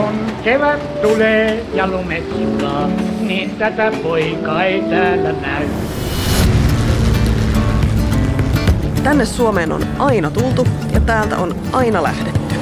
Kun 0.00 0.26
kevät 0.44 1.02
tulee 1.02 1.66
ja 1.74 1.86
lumet 1.86 2.24
sulaa, 2.30 2.88
niin 3.20 3.50
tätä 3.50 3.92
poikaa 4.02 4.64
ei 4.64 4.82
täällä 4.82 5.32
näy. 5.32 5.66
Tänne 9.02 9.24
Suomeen 9.24 9.72
on 9.72 9.82
aina 9.98 10.30
tultu 10.30 10.66
ja 10.92 11.00
täältä 11.00 11.36
on 11.36 11.54
aina 11.72 12.02
lähdetty. 12.02 12.54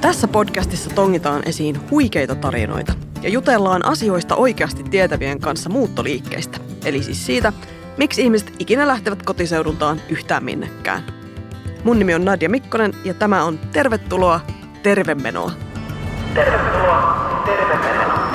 Tässä 0.00 0.28
podcastissa 0.28 0.90
tongitaan 0.90 1.42
esiin 1.46 1.90
huikeita 1.90 2.34
tarinoita 2.34 2.92
ja 3.22 3.28
jutellaan 3.28 3.86
asioista 3.86 4.36
oikeasti 4.36 4.82
tietävien 4.82 5.40
kanssa 5.40 5.70
muuttoliikkeistä. 5.70 6.58
Eli 6.84 7.02
siis 7.02 7.26
siitä, 7.26 7.52
miksi 7.96 8.22
ihmiset 8.22 8.52
ikinä 8.58 8.86
lähtevät 8.88 9.22
kotiseudultaan 9.22 10.00
yhtään 10.08 10.44
minnekään. 10.44 11.17
Mun 11.88 11.98
nimi 11.98 12.14
on 12.14 12.24
Nadia 12.24 12.48
Mikkonen 12.48 12.92
ja 13.04 13.14
tämä 13.14 13.44
on 13.44 13.58
Tervetuloa 13.58 14.40
Tervemenoa. 14.82 15.52
Tervetuloa 16.34 17.42
Tervemenoa. 17.46 18.30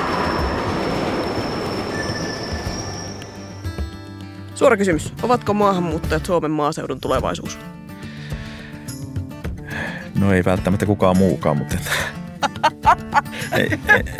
Suora 4.54 4.76
kysymys. 4.76 5.12
Ovatko 5.22 5.54
maahanmuuttajat 5.54 6.26
Suomen 6.26 6.50
maaseudun 6.50 7.00
tulevaisuus? 7.00 7.58
No 10.18 10.32
ei 10.32 10.44
välttämättä 10.44 10.86
kukaan 10.86 11.18
muukaan, 11.18 11.56
mutta 11.56 11.76
ei, 13.52 13.78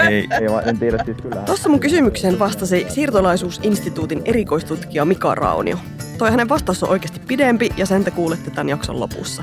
ei, 0.09 0.29
ei, 0.31 0.49
en 0.67 0.79
tiedä 0.79 1.05
siis 1.05 1.17
kyllä. 1.23 1.37
Tuossa 1.37 1.69
mun 1.69 1.81
kysymykseen 1.81 2.39
vastasi 2.39 2.87
siirtolaisuusinstituutin 2.89 4.23
erikoistutkija 4.25 5.05
Mika 5.05 5.35
Raunio. 5.35 5.79
Toi 6.19 6.31
hänen 6.31 6.49
vastaus 6.49 6.83
on 6.83 6.89
oikeasti 6.89 7.21
pidempi 7.21 7.71
ja 7.77 7.87
sen 7.87 8.05
te 8.05 8.11
kuulette 8.11 8.51
tämän 8.51 8.69
jakson 8.69 9.01
lopussa. 9.01 9.43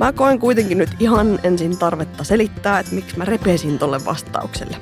Mä 0.00 0.12
koen 0.12 0.38
kuitenkin 0.38 0.78
nyt 0.78 0.90
ihan 0.98 1.38
ensin 1.42 1.78
tarvetta 1.78 2.24
selittää, 2.24 2.78
että 2.78 2.94
miksi 2.94 3.18
mä 3.18 3.24
repesin 3.24 3.78
tolle 3.78 4.04
vastaukselle. 4.04 4.76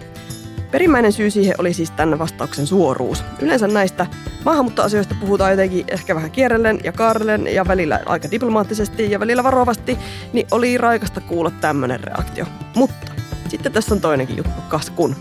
Perimmäinen 0.70 1.12
syy 1.12 1.30
siihen 1.30 1.54
oli 1.58 1.72
siis 1.72 1.90
tänne 1.90 2.18
vastauksen 2.18 2.66
suoruus. 2.66 3.24
Yleensä 3.40 3.68
näistä 3.68 4.06
maahanmuuttoasioista 4.44 5.14
puhutaan 5.20 5.50
jotenkin 5.50 5.84
ehkä 5.88 6.14
vähän 6.14 6.30
kierrellen 6.30 6.80
ja 6.84 6.92
kaarellen 6.92 7.54
ja 7.54 7.68
välillä 7.68 8.00
aika 8.06 8.30
diplomaattisesti 8.30 9.10
ja 9.10 9.20
välillä 9.20 9.42
varovasti, 9.42 9.98
niin 10.32 10.46
oli 10.50 10.78
raikasta 10.78 11.20
kuulla 11.20 11.50
tämmöinen 11.50 12.00
reaktio. 12.00 12.46
Mutta 12.76 13.12
sitten 13.50 13.72
tässä 13.72 13.94
on 13.94 14.00
toinenkin 14.00 14.36
juttu, 14.36 14.60
kas 14.68 14.90
kun. 14.90 15.16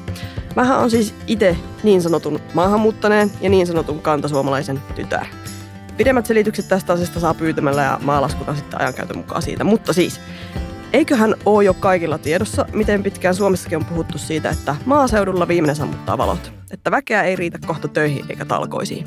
Mähän 0.55 0.79
on 0.79 0.91
siis 0.91 1.13
itse 1.27 1.57
niin 1.83 2.01
sanotun 2.01 2.39
maahanmuuttaneen 2.53 3.31
ja 3.41 3.49
niin 3.49 3.67
sanotun 3.67 3.99
kantasuomalaisen 3.99 4.81
tytär. 4.95 5.25
Pidemmät 5.97 6.25
selitykset 6.25 6.67
tästä 6.67 6.93
asiasta 6.93 7.19
saa 7.19 7.33
pyytämällä 7.33 7.83
ja 7.83 7.99
mä 8.03 8.29
sitten 8.55 8.81
ajankäytön 8.81 9.17
mukaan 9.17 9.41
siitä. 9.41 9.63
Mutta 9.63 9.93
siis, 9.93 10.19
eiköhän 10.93 11.35
ole 11.45 11.63
jo 11.63 11.73
kaikilla 11.73 12.17
tiedossa, 12.17 12.65
miten 12.73 13.03
pitkään 13.03 13.35
Suomessakin 13.35 13.77
on 13.77 13.85
puhuttu 13.85 14.17
siitä, 14.17 14.49
että 14.49 14.75
maaseudulla 14.85 15.47
viimeinen 15.47 15.75
sammuttaa 15.75 16.17
valot. 16.17 16.51
Että 16.71 16.91
väkeä 16.91 17.23
ei 17.23 17.35
riitä 17.35 17.59
kohta 17.67 17.87
töihin 17.87 18.25
eikä 18.29 18.45
talkoisiin. 18.45 19.05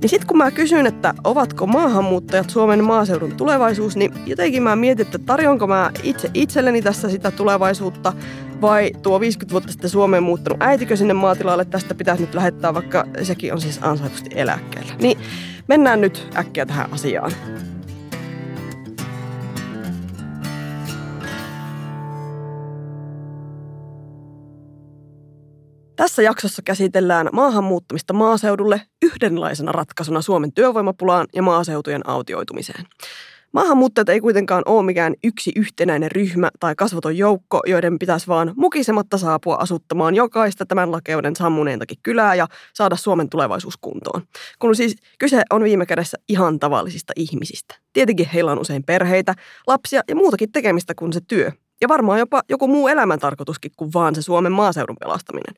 Niin 0.00 0.10
sitten 0.10 0.26
kun 0.26 0.38
mä 0.38 0.50
kysyn, 0.50 0.86
että 0.86 1.14
ovatko 1.24 1.66
maahanmuuttajat 1.66 2.50
Suomen 2.50 2.84
maaseudun 2.84 3.36
tulevaisuus, 3.36 3.96
niin 3.96 4.12
jotenkin 4.26 4.62
mä 4.62 4.76
mietin, 4.76 5.06
että 5.06 5.18
tarjonko 5.18 5.66
mä 5.66 5.90
itse 6.02 6.30
itselleni 6.34 6.82
tässä 6.82 7.08
sitä 7.08 7.30
tulevaisuutta 7.30 8.12
vai 8.60 8.90
tuo 9.02 9.20
50 9.20 9.52
vuotta 9.52 9.72
sitten 9.72 9.90
Suomeen 9.90 10.22
muuttanut 10.22 10.62
äitikö 10.62 10.96
sinne 10.96 11.14
maatilalle 11.14 11.64
tästä 11.64 11.94
pitäisi 11.94 12.22
nyt 12.22 12.34
lähettää, 12.34 12.74
vaikka 12.74 13.06
sekin 13.22 13.52
on 13.52 13.60
siis 13.60 13.78
ansaitusti 13.82 14.30
eläkkeellä. 14.34 14.92
Niin 15.00 15.18
mennään 15.68 16.00
nyt 16.00 16.26
äkkiä 16.36 16.66
tähän 16.66 16.92
asiaan. 16.92 17.32
Tässä 26.00 26.22
jaksossa 26.22 26.62
käsitellään 26.62 27.28
maahanmuuttamista 27.32 28.12
maaseudulle 28.12 28.82
yhdenlaisena 29.02 29.72
ratkaisuna 29.72 30.22
Suomen 30.22 30.52
työvoimapulaan 30.52 31.26
ja 31.34 31.42
maaseutujen 31.42 32.08
autioitumiseen. 32.08 32.84
Maahanmuuttajat 33.52 34.08
ei 34.08 34.20
kuitenkaan 34.20 34.62
ole 34.66 34.86
mikään 34.86 35.14
yksi 35.24 35.52
yhtenäinen 35.56 36.10
ryhmä 36.10 36.50
tai 36.60 36.74
kasvoton 36.74 37.16
joukko, 37.18 37.60
joiden 37.66 37.98
pitäisi 37.98 38.26
vaan 38.26 38.52
mukisematta 38.56 39.18
saapua 39.18 39.54
asuttamaan 39.54 40.14
jokaista 40.14 40.66
tämän 40.66 40.92
lakeuden 40.92 41.36
sammuneentakin 41.36 41.98
kylää 42.02 42.34
ja 42.34 42.46
saada 42.74 42.96
Suomen 42.96 43.28
tulevaisuus 43.28 43.76
kuntoon. 43.80 44.22
Kun 44.58 44.76
siis 44.76 44.96
kyse 45.18 45.42
on 45.50 45.62
viime 45.62 45.86
kädessä 45.86 46.18
ihan 46.28 46.58
tavallisista 46.58 47.12
ihmisistä. 47.16 47.74
Tietenkin 47.92 48.28
heillä 48.34 48.52
on 48.52 48.60
usein 48.60 48.84
perheitä, 48.84 49.34
lapsia 49.66 50.02
ja 50.08 50.16
muutakin 50.16 50.52
tekemistä 50.52 50.94
kuin 50.94 51.12
se 51.12 51.20
työ, 51.28 51.52
ja 51.80 51.88
varmaan 51.88 52.18
jopa 52.18 52.42
joku 52.48 52.68
muu 52.68 52.88
elämäntarkoituskin 52.88 53.72
kuin 53.76 53.90
vaan 53.94 54.14
se 54.14 54.22
Suomen 54.22 54.52
maaseudun 54.52 54.96
pelastaminen. 55.00 55.54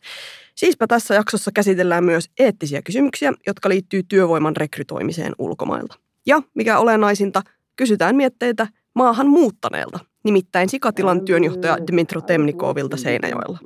Siispä 0.55 0.87
tässä 0.87 1.15
jaksossa 1.15 1.50
käsitellään 1.55 2.05
myös 2.05 2.31
eettisiä 2.38 2.83
kysymyksiä, 2.83 3.33
jotka 3.47 3.69
liittyy 3.69 4.03
työvoiman 4.03 4.56
rekrytoimiseen 4.56 5.33
ulkomailta. 5.38 5.99
Ja 6.27 6.43
mikä 6.55 6.78
olennaisinta, 6.78 7.43
kysytään 7.77 8.16
mietteitä 8.16 8.66
maahan 8.94 9.28
muuttaneelta, 9.28 9.99
nimittäin 10.25 10.69
Sikatilan 10.69 11.25
työnjohtaja 11.25 11.78
Dmitro 11.87 12.21
Temnikovilta 12.21 12.97
Seinäjoella. 12.97 13.59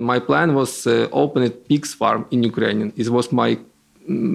My 0.00 0.20
plan 0.26 0.54
was 0.54 0.84
uh, 0.86 0.92
open 1.10 1.52
pigs 1.68 1.98
farm 1.98 2.24
in 2.30 2.46
Ukraine. 2.46 2.92
It 2.96 3.10
was 3.10 3.32
my 3.32 3.58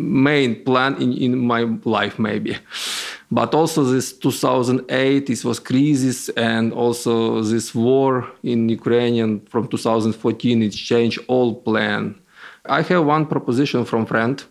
main 0.10 0.56
plan 0.56 0.96
in, 1.00 1.14
in 1.18 1.38
my 1.38 1.68
life 2.02 2.16
maybe. 2.18 2.60
But 3.30 3.54
also 3.54 3.84
this 3.84 4.14
2008, 4.14 5.26
this 5.28 5.44
was 5.44 5.60
crisis, 5.60 6.30
and 6.30 6.72
also 6.72 7.42
this 7.42 7.76
war 7.76 8.26
in 8.44 8.70
Ukraine 8.70 9.42
from 9.50 9.68
2014, 9.68 10.64
it 10.64 10.72
changed 10.72 11.20
all 11.28 11.56
plan. 11.56 12.16
I 12.66 12.82
have 12.84 13.06
one 13.06 13.26
proposition 13.26 13.86
from 13.86 14.06
friend: 14.06 14.44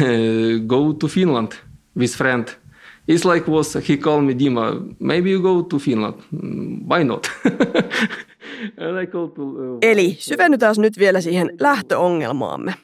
go 0.66 0.92
to 0.94 1.08
Finland 1.08 1.52
with 1.94 2.14
friend. 2.16 2.48
It's 3.06 3.24
like 3.24 3.46
was 3.48 3.74
he 3.74 3.96
called 3.96 4.24
me 4.24 4.34
Dima. 4.34 4.94
Maybe 5.00 5.30
you 5.30 5.42
go 5.42 5.62
to 5.62 5.78
Finland. 5.78 6.14
Why 6.88 7.04
not? 7.04 7.30
Uh, 8.58 9.78
Eli 9.82 10.16
syvennytään 10.18 10.74
nyt 10.78 10.98
vielä 10.98 11.20
siihen 11.20 11.50
lähtöongelmaamme. 11.60 12.74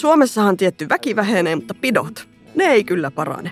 Suomessahan 0.00 0.56
tietty 0.56 0.88
väki 0.88 1.16
vähenee, 1.16 1.56
mutta 1.56 1.74
pidot, 1.74 2.28
ne 2.54 2.64
ei 2.64 2.84
kyllä 2.84 3.10
parane. 3.10 3.50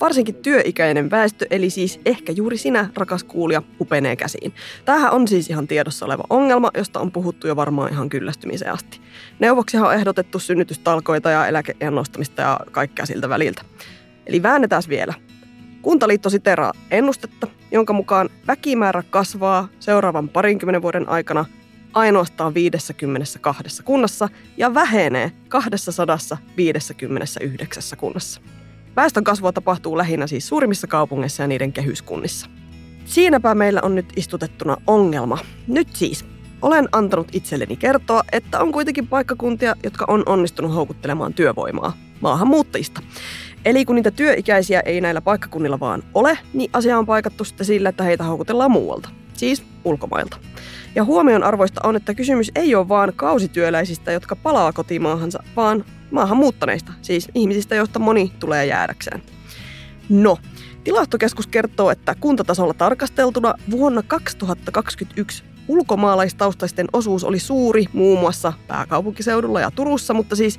Varsinkin 0.00 0.34
työikäinen 0.34 1.10
väestö, 1.10 1.46
eli 1.50 1.70
siis 1.70 2.00
ehkä 2.06 2.32
juuri 2.32 2.58
sinä, 2.58 2.90
rakas 2.96 3.24
kuulija, 3.24 3.62
upenee 3.80 4.16
käsiin. 4.16 4.54
Tämähän 4.84 5.12
on 5.12 5.28
siis 5.28 5.50
ihan 5.50 5.68
tiedossa 5.68 6.06
oleva 6.06 6.24
ongelma, 6.30 6.70
josta 6.76 7.00
on 7.00 7.12
puhuttu 7.12 7.46
jo 7.46 7.56
varmaan 7.56 7.92
ihan 7.92 8.08
kyllästymiseen 8.08 8.72
asti. 8.72 9.00
Neuvoksihan 9.38 9.88
on 9.88 9.94
ehdotettu 9.94 10.38
synnytystalkoita 10.38 11.30
ja 11.30 11.46
eläkeän 11.46 11.94
nostamista 11.94 12.42
ja 12.42 12.60
kaikkea 12.70 13.06
siltä 13.06 13.28
väliltä. 13.28 13.62
Eli 14.26 14.42
väännetään 14.42 14.82
vielä. 14.88 15.14
Kuntaliitto 15.82 16.30
siteraa 16.30 16.72
ennustetta, 16.90 17.46
jonka 17.70 17.92
mukaan 17.92 18.30
väkimäärä 18.46 19.02
kasvaa 19.10 19.68
seuraavan 19.80 20.28
parinkymmenen 20.28 20.82
vuoden 20.82 21.08
aikana 21.08 21.44
ainoastaan 21.92 22.54
52 22.54 23.82
kunnassa 23.82 24.28
ja 24.56 24.74
vähenee 24.74 25.32
259 25.48 27.98
kunnassa. 27.98 28.40
Väestön 28.96 29.24
kasvua 29.24 29.52
tapahtuu 29.52 29.98
lähinnä 29.98 30.26
siis 30.26 30.48
suurimmissa 30.48 30.86
kaupungeissa 30.86 31.42
ja 31.42 31.46
niiden 31.46 31.72
kehyskunnissa. 31.72 32.46
Siinäpä 33.04 33.54
meillä 33.54 33.80
on 33.82 33.94
nyt 33.94 34.12
istutettuna 34.16 34.76
ongelma. 34.86 35.38
Nyt 35.66 35.96
siis 35.96 36.24
olen 36.62 36.88
antanut 36.92 37.28
itselleni 37.32 37.76
kertoa, 37.76 38.22
että 38.32 38.60
on 38.60 38.72
kuitenkin 38.72 39.06
paikkakuntia, 39.06 39.74
jotka 39.84 40.04
on 40.08 40.22
onnistunut 40.26 40.74
houkuttelemaan 40.74 41.34
työvoimaa 41.34 41.96
maahanmuuttajista. 42.20 43.02
Eli 43.64 43.84
kun 43.84 43.96
niitä 43.96 44.10
työikäisiä 44.10 44.80
ei 44.80 45.00
näillä 45.00 45.20
paikkakunnilla 45.20 45.80
vaan 45.80 46.02
ole, 46.14 46.38
niin 46.52 46.70
asia 46.72 46.98
on 46.98 47.06
paikattu 47.06 47.44
sitten 47.44 47.66
sillä, 47.66 47.88
että 47.88 48.04
heitä 48.04 48.24
houkutellaan 48.24 48.70
muualta, 48.70 49.08
siis 49.34 49.62
ulkomailta. 49.84 50.36
Ja 50.94 51.04
huomion 51.04 51.42
arvoista 51.42 51.80
on, 51.84 51.96
että 51.96 52.14
kysymys 52.14 52.50
ei 52.54 52.74
ole 52.74 52.88
vaan 52.88 53.12
kausityöläisistä, 53.16 54.12
jotka 54.12 54.36
palaa 54.36 54.72
kotimaahansa, 54.72 55.42
vaan 55.56 55.84
maahan 56.10 56.36
muuttaneista, 56.36 56.92
siis 57.02 57.28
ihmisistä, 57.34 57.74
joista 57.74 57.98
moni 57.98 58.32
tulee 58.38 58.66
jäädäkseen. 58.66 59.22
No, 60.08 60.38
tilastokeskus 60.84 61.46
kertoo, 61.46 61.90
että 61.90 62.14
kuntatasolla 62.20 62.74
tarkasteltuna 62.74 63.54
vuonna 63.70 64.02
2021 64.02 65.44
ulkomaalaistaustaisten 65.68 66.86
osuus 66.92 67.24
oli 67.24 67.38
suuri 67.38 67.84
muun 67.92 68.20
muassa 68.20 68.52
pääkaupunkiseudulla 68.68 69.60
ja 69.60 69.70
Turussa, 69.70 70.14
mutta 70.14 70.36
siis 70.36 70.58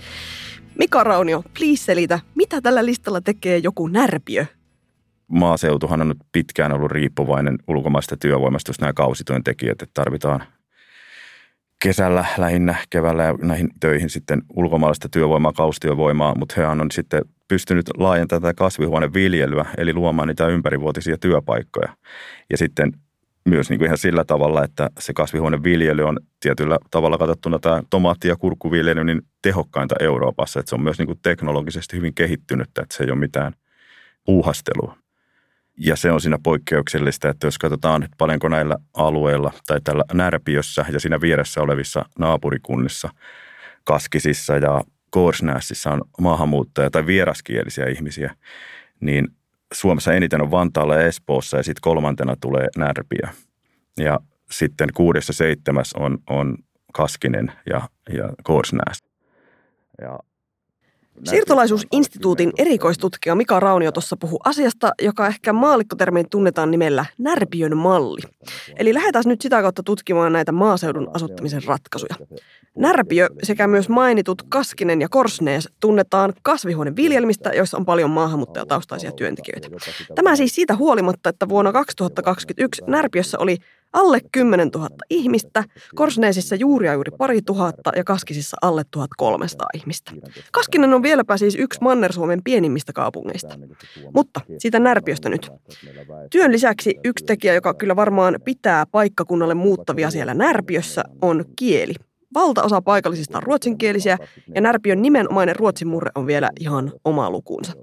Mika 0.77 1.03
Raunio, 1.03 1.43
please 1.57 1.83
selitä, 1.83 2.19
mitä 2.35 2.61
tällä 2.61 2.85
listalla 2.85 3.21
tekee 3.21 3.57
joku 3.57 3.87
närpiö? 3.87 4.45
Maaseutuhan 5.27 6.01
on 6.01 6.07
nyt 6.07 6.17
pitkään 6.31 6.73
ollut 6.73 6.91
riippuvainen 6.91 7.57
ulkomaista 7.67 8.17
työvoimasta, 8.17 8.69
jos 8.69 8.79
nämä 8.79 8.93
kausityöntekijät, 8.93 9.81
että 9.81 9.93
tarvitaan 9.93 10.43
kesällä 11.83 12.25
lähinnä 12.37 12.75
keväällä 12.89 13.23
ja 13.23 13.33
näihin 13.41 13.69
töihin 13.79 14.09
sitten 14.09 14.41
ulkomaalaista 14.55 15.09
työvoimaa, 15.09 15.53
kaustyövoimaa, 15.53 16.35
mutta 16.35 16.55
he 16.57 16.67
on 16.67 16.91
sitten 16.91 17.21
pystynyt 17.47 17.85
laajentamaan 17.97 18.41
tätä 18.41 18.53
kasvihuoneviljelyä, 18.53 19.65
eli 19.77 19.93
luomaan 19.93 20.27
niitä 20.27 20.47
ympärivuotisia 20.47 21.17
työpaikkoja. 21.17 21.95
Ja 22.49 22.57
sitten 22.57 22.91
myös 23.45 23.69
niin 23.69 23.79
kuin 23.79 23.85
ihan 23.85 23.97
sillä 23.97 24.23
tavalla, 24.23 24.63
että 24.63 24.89
se 24.99 25.13
kasvihuoneviljely 25.13 26.03
on 26.03 26.19
tietyllä 26.39 26.77
tavalla 26.91 27.17
katsottuna 27.17 27.59
tämä 27.59 27.83
tomaatti- 27.89 28.27
ja 28.27 28.35
kurkkuviljely 28.35 29.03
niin 29.03 29.21
tehokkainta 29.41 29.95
Euroopassa. 29.99 30.59
Että 30.59 30.69
se 30.69 30.75
on 30.75 30.83
myös 30.83 30.97
niin 30.97 31.07
kuin 31.07 31.19
teknologisesti 31.21 31.97
hyvin 31.97 32.13
kehittynyt, 32.13 32.67
että 32.67 32.85
se 32.91 33.03
ei 33.03 33.11
ole 33.11 33.19
mitään 33.19 33.53
puuhastelua. 34.25 35.02
Ja 35.77 35.95
se 35.95 36.11
on 36.11 36.21
siinä 36.21 36.37
poikkeuksellista, 36.43 37.29
että 37.29 37.47
jos 37.47 37.57
katsotaan, 37.57 38.03
että 38.03 38.15
paljonko 38.17 38.49
näillä 38.49 38.77
alueilla 38.93 39.51
tai 39.67 39.81
tällä 39.83 40.03
Närpiössä 40.13 40.85
ja 40.91 40.99
siinä 40.99 41.21
vieressä 41.21 41.61
olevissa 41.61 42.05
naapurikunnissa, 42.19 43.09
Kaskisissa 43.83 44.57
ja 44.57 44.81
Korsnässissä 45.09 45.89
on 45.89 46.01
maahanmuuttajia 46.21 46.89
tai 46.89 47.05
vieraskielisiä 47.05 47.85
ihmisiä, 47.85 48.35
niin 48.99 49.27
Suomessa 49.73 50.13
eniten 50.13 50.41
on 50.41 50.51
Vantaalla 50.51 50.95
ja 50.95 51.01
Espoossa 51.01 51.57
ja 51.57 51.63
sitten 51.63 51.81
kolmantena 51.81 52.35
tulee 52.41 52.67
Närpiö. 52.77 53.27
Ja 53.97 54.19
sitten 54.51 54.89
kuudessa 54.93 55.33
seitsemäs 55.33 55.93
on, 55.93 56.17
on 56.29 56.57
Kaskinen 56.93 57.51
ja, 57.69 57.81
ja 58.09 58.29
Korsnäs. 58.43 59.03
Ja 60.01 60.19
Siirtolaisuusinstituutin 61.23 62.51
erikoistutkija 62.57 63.35
Mika 63.35 63.59
Raunio 63.59 63.91
tuossa 63.91 64.17
puhuu 64.17 64.39
asiasta, 64.45 64.91
joka 65.01 65.27
ehkä 65.27 65.53
maallikkotermein 65.53 66.29
tunnetaan 66.29 66.71
nimellä 66.71 67.05
Närpiön 67.17 67.77
malli. 67.77 68.21
Eli 68.77 68.93
lähdetään 68.93 69.23
nyt 69.27 69.41
sitä 69.41 69.61
kautta 69.61 69.83
tutkimaan 69.83 70.33
näitä 70.33 70.51
maaseudun 70.51 71.11
asuttamisen 71.13 71.63
ratkaisuja. 71.63 72.15
Närpiö 72.77 73.29
sekä 73.43 73.67
myös 73.67 73.89
mainitut 73.89 74.43
Kaskinen 74.49 75.01
ja 75.01 75.09
Korsnees 75.09 75.69
tunnetaan 75.79 76.33
kasvihuoneviljelmistä, 76.41 77.49
joissa 77.49 77.77
on 77.77 77.85
paljon 77.85 78.09
maahanmuuttajataustaisia 78.09 79.11
työntekijöitä. 79.11 79.67
Tämä 80.15 80.35
siis 80.35 80.55
siitä 80.55 80.75
huolimatta, 80.75 81.29
että 81.29 81.49
vuonna 81.49 81.71
2021 81.71 82.81
Närpiössä 82.87 83.39
oli 83.39 83.57
alle 83.93 84.19
10 84.31 84.69
000 84.69 84.89
ihmistä, 85.09 85.63
Korsneesissa 85.95 86.55
juuri 86.55 86.87
ja 86.87 86.93
juuri 86.93 87.11
pari 87.17 87.41
tuhatta 87.41 87.91
ja 87.95 88.03
Kaskisissa 88.03 88.57
alle 88.61 88.83
1300 88.91 89.67
ihmistä. 89.73 90.11
Kaskinen 90.51 90.93
on 90.93 91.02
vieläpä 91.03 91.37
siis 91.37 91.55
yksi 91.59 91.79
Manner-Suomen 91.81 92.41
pienimmistä 92.43 92.93
kaupungeista. 92.93 93.59
Mutta 94.13 94.41
siitä 94.57 94.79
Närpiöstä 94.79 95.29
nyt. 95.29 95.51
Työn 96.29 96.51
lisäksi 96.51 96.95
yksi 97.03 97.25
tekijä, 97.25 97.53
joka 97.53 97.73
kyllä 97.73 97.95
varmaan 97.95 98.39
pitää 98.45 98.85
paikkakunnalle 98.85 99.53
muuttavia 99.53 100.11
siellä 100.11 100.33
Närpiössä, 100.33 101.03
on 101.21 101.45
kieli. 101.55 101.93
Valtaosa 102.33 102.81
paikallisista 102.81 103.37
on 103.37 103.43
ruotsinkielisiä 103.43 104.17
ja 104.55 104.61
Närpiön 104.61 105.01
nimenomainen 105.01 105.55
ruotsin 105.55 105.87
murre 105.87 106.11
on 106.15 106.27
vielä 106.27 106.49
ihan 106.59 106.91
oma 107.05 107.29
lukuunsa. 107.29 107.73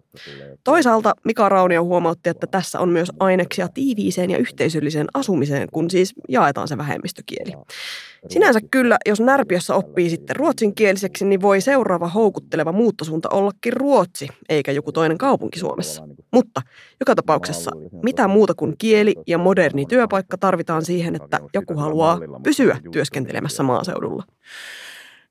Toisaalta 0.64 1.14
Mika 1.24 1.48
Raunio 1.48 1.84
huomautti, 1.84 2.30
että 2.30 2.46
tässä 2.46 2.80
on 2.80 2.88
myös 2.88 3.12
aineksia 3.20 3.68
tiiviiseen 3.68 4.30
ja 4.30 4.38
yhteisölliseen 4.38 5.06
asumiseen, 5.14 5.68
kun 5.72 5.90
siis 5.90 6.12
jaetaan 6.28 6.68
se 6.68 6.78
vähemmistökieli. 6.78 7.52
Sinänsä 8.28 8.60
kyllä, 8.70 8.96
jos 9.06 9.20
Närpiössä 9.20 9.74
oppii 9.74 10.10
sitten 10.10 10.36
ruotsinkieliseksi, 10.36 11.24
niin 11.24 11.42
voi 11.42 11.60
seuraava 11.60 12.08
houkutteleva 12.08 12.72
muuttosuunta 12.72 13.28
ollakin 13.28 13.72
Ruotsi, 13.72 14.28
eikä 14.48 14.72
joku 14.72 14.92
toinen 14.92 15.18
kaupunki 15.18 15.58
Suomessa. 15.58 16.02
Mutta 16.32 16.62
joka 17.00 17.14
tapauksessa, 17.14 17.70
mitä 18.02 18.28
muuta 18.28 18.54
kuin 18.54 18.74
kieli 18.78 19.14
ja 19.26 19.38
moderni 19.38 19.86
työpaikka 19.86 20.38
tarvitaan 20.38 20.84
siihen, 20.84 21.14
että 21.14 21.40
joku 21.54 21.74
haluaa 21.74 22.18
pysyä 22.42 22.78
työskentelemässä 22.92 23.62
maaseudulla? 23.62 24.24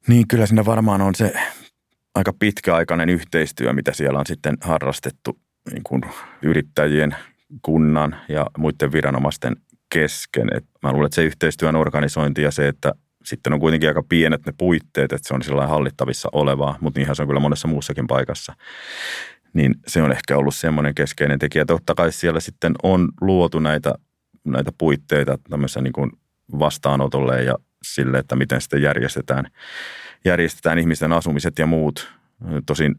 Niin, 0.07 0.27
kyllä 0.27 0.45
siinä 0.45 0.65
varmaan 0.65 1.01
on 1.01 1.15
se 1.15 1.33
aika 2.15 2.33
pitkäaikainen 2.39 3.09
yhteistyö, 3.09 3.73
mitä 3.73 3.93
siellä 3.93 4.19
on 4.19 4.25
sitten 4.25 4.57
harrastettu 4.61 5.39
niin 5.71 5.83
kuin 5.83 6.01
yrittäjien, 6.41 7.15
kunnan 7.61 8.15
ja 8.29 8.45
muiden 8.57 8.91
viranomaisten 8.91 9.55
kesken. 9.89 10.47
Et 10.55 10.65
mä 10.83 10.91
luulen, 10.91 11.05
että 11.05 11.15
se 11.15 11.23
yhteistyön 11.23 11.75
organisointi 11.75 12.41
ja 12.41 12.51
se, 12.51 12.67
että 12.67 12.93
sitten 13.23 13.53
on 13.53 13.59
kuitenkin 13.59 13.89
aika 13.89 14.03
pienet 14.09 14.45
ne 14.45 14.53
puitteet, 14.57 15.13
että 15.13 15.27
se 15.27 15.33
on 15.33 15.41
sillä 15.41 15.67
hallittavissa 15.67 16.29
olevaa, 16.31 16.77
mutta 16.81 16.99
niinhän 16.99 17.15
se 17.15 17.21
on 17.21 17.27
kyllä 17.27 17.39
monessa 17.39 17.67
muussakin 17.67 18.07
paikassa. 18.07 18.53
Niin 19.53 19.75
se 19.87 20.01
on 20.01 20.11
ehkä 20.11 20.37
ollut 20.37 20.55
semmoinen 20.55 20.95
keskeinen 20.95 21.39
tekijä. 21.39 21.65
Totta 21.65 21.95
kai 21.95 22.11
siellä 22.11 22.39
sitten 22.39 22.73
on 22.83 23.09
luotu 23.21 23.59
näitä, 23.59 23.93
näitä 24.45 24.71
puitteita 24.77 25.37
tämmöisen 25.49 25.83
niin 25.83 25.93
kuin 25.93 26.11
vastaanotolle 26.59 27.43
ja 27.43 27.55
sille, 27.83 28.17
että 28.17 28.35
miten 28.35 28.61
sitten 28.61 28.81
järjestetään, 28.81 29.45
järjestetään 30.25 30.79
ihmisten 30.79 31.13
asumiset 31.13 31.59
ja 31.59 31.65
muut. 31.65 32.11
Tosin 32.65 32.95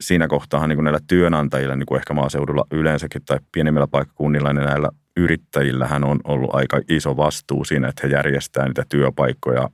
siinä 0.00 0.28
kohtaa 0.28 0.66
niin 0.66 0.84
näillä 0.84 1.00
työnantajilla, 1.06 1.76
niin 1.76 1.86
kuin 1.86 1.98
ehkä 1.98 2.14
maaseudulla 2.14 2.66
yleensäkin 2.70 3.22
tai 3.24 3.38
pienimmillä 3.52 3.86
paikkakunnilla, 3.86 4.52
niin 4.52 4.66
näillä 4.66 4.88
yrittäjillähän 5.16 6.04
on 6.04 6.20
ollut 6.24 6.54
aika 6.54 6.80
iso 6.88 7.16
vastuu 7.16 7.64
siinä, 7.64 7.88
että 7.88 8.06
he 8.06 8.12
järjestää 8.12 8.66
niitä 8.66 8.84
työpaikkoja, 8.88 9.70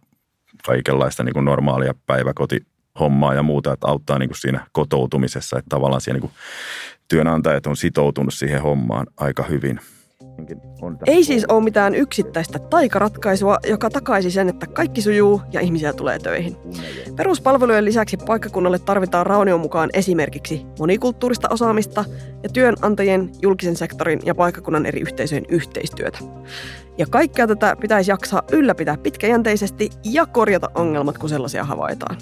kaikenlaista 0.67 1.25
niin 1.25 1.33
kuin 1.33 1.45
normaalia 1.45 1.95
päiväkotihommaa 2.07 3.35
ja 3.35 3.43
muuta, 3.43 3.73
että 3.73 3.87
auttaa 3.87 4.19
niin 4.19 4.29
kuin 4.29 4.41
siinä 4.41 4.67
kotoutumisessa, 4.73 5.59
että 5.59 5.69
tavallaan 5.69 6.01
siellä 6.01 6.21
niin 6.21 6.31
kuin 6.31 6.39
työnantajat 7.09 7.67
on 7.67 7.77
sitoutunut 7.77 8.35
siihen 8.35 8.63
hommaan 8.63 9.07
aika 9.17 9.43
hyvin– 9.43 9.81
ei 11.07 11.25
siis 11.25 11.45
ole 11.45 11.65
mitään 11.65 11.95
yksittäistä 11.95 12.59
taikaratkaisua, 12.59 13.59
joka 13.67 13.91
takaisi 13.91 14.31
sen, 14.31 14.49
että 14.49 14.67
kaikki 14.67 15.03
sujuu 15.03 15.43
ja 15.53 15.61
ihmisiä 15.61 15.93
tulee 15.93 16.19
töihin. 16.19 16.57
Peruspalvelujen 17.17 17.85
lisäksi 17.85 18.17
paikkakunnalle 18.17 18.79
tarvitaan 18.79 19.27
Raunion 19.27 19.61
mukaan 19.61 19.91
esimerkiksi 19.93 20.67
monikulttuurista 20.79 21.49
osaamista 21.51 22.05
ja 22.43 22.49
työnantajien, 22.49 23.31
julkisen 23.43 23.77
sektorin 23.77 24.21
ja 24.25 24.35
paikkakunnan 24.35 24.87
eri 24.87 25.01
yhteisöjen 25.01 25.45
yhteistyötä. 25.49 26.19
Ja 26.99 27.07
kaikkea 27.11 27.47
tätä 27.47 27.77
pitäisi 27.81 28.11
jaksaa 28.11 28.43
ylläpitää 28.53 28.97
pitkäjänteisesti 28.97 29.91
ja 30.05 30.27
korjata 30.27 30.71
ongelmat, 30.75 31.19
kun 31.19 31.29
sellaisia 31.29 31.65
havaitaan. 31.65 32.17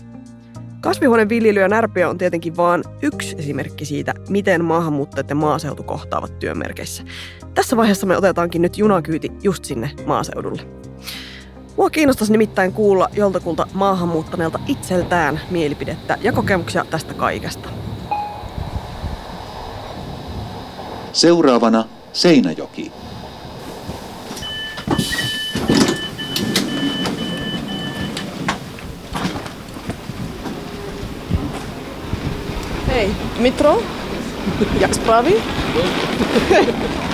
Kasvihuoneviljely 0.81 1.61
ja 1.61 1.69
närpiö 1.69 2.09
on 2.09 2.19
tietenkin 2.19 2.57
vain 2.57 2.83
yksi 3.03 3.37
esimerkki 3.39 3.85
siitä, 3.85 4.15
miten 4.29 4.65
maahanmuuttajat 4.65 5.31
ja 5.31 5.35
maaseutu 5.35 5.83
kohtaavat 5.83 6.39
työmerkeissä. 6.39 7.03
Tässä 7.59 7.77
vaiheessa 7.77 8.07
me 8.07 8.17
otetaankin 8.17 8.63
nyt 8.63 8.79
junakyyti 8.79 9.33
just 9.43 9.65
sinne 9.65 9.91
maaseudulle. 10.07 10.63
Mua 11.77 11.91
kiinnostaisi 11.91 12.33
nimittäin 12.33 12.73
kuulla 12.73 13.09
joltakulta 13.13 13.67
maahanmuuttaneelta 13.75 14.59
itseltään 14.67 15.41
mielipidettä 15.51 16.19
ja 16.21 16.33
kokemuksia 16.33 16.85
tästä 16.85 17.15
kaikesta. 17.15 17.69
Seuraavana 21.13 21.85
Seinäjoki. 22.13 22.93
Hej, 32.89 33.11
Mitro? 33.39 33.83
Jak 34.81 34.95
sprawy? 34.95 35.33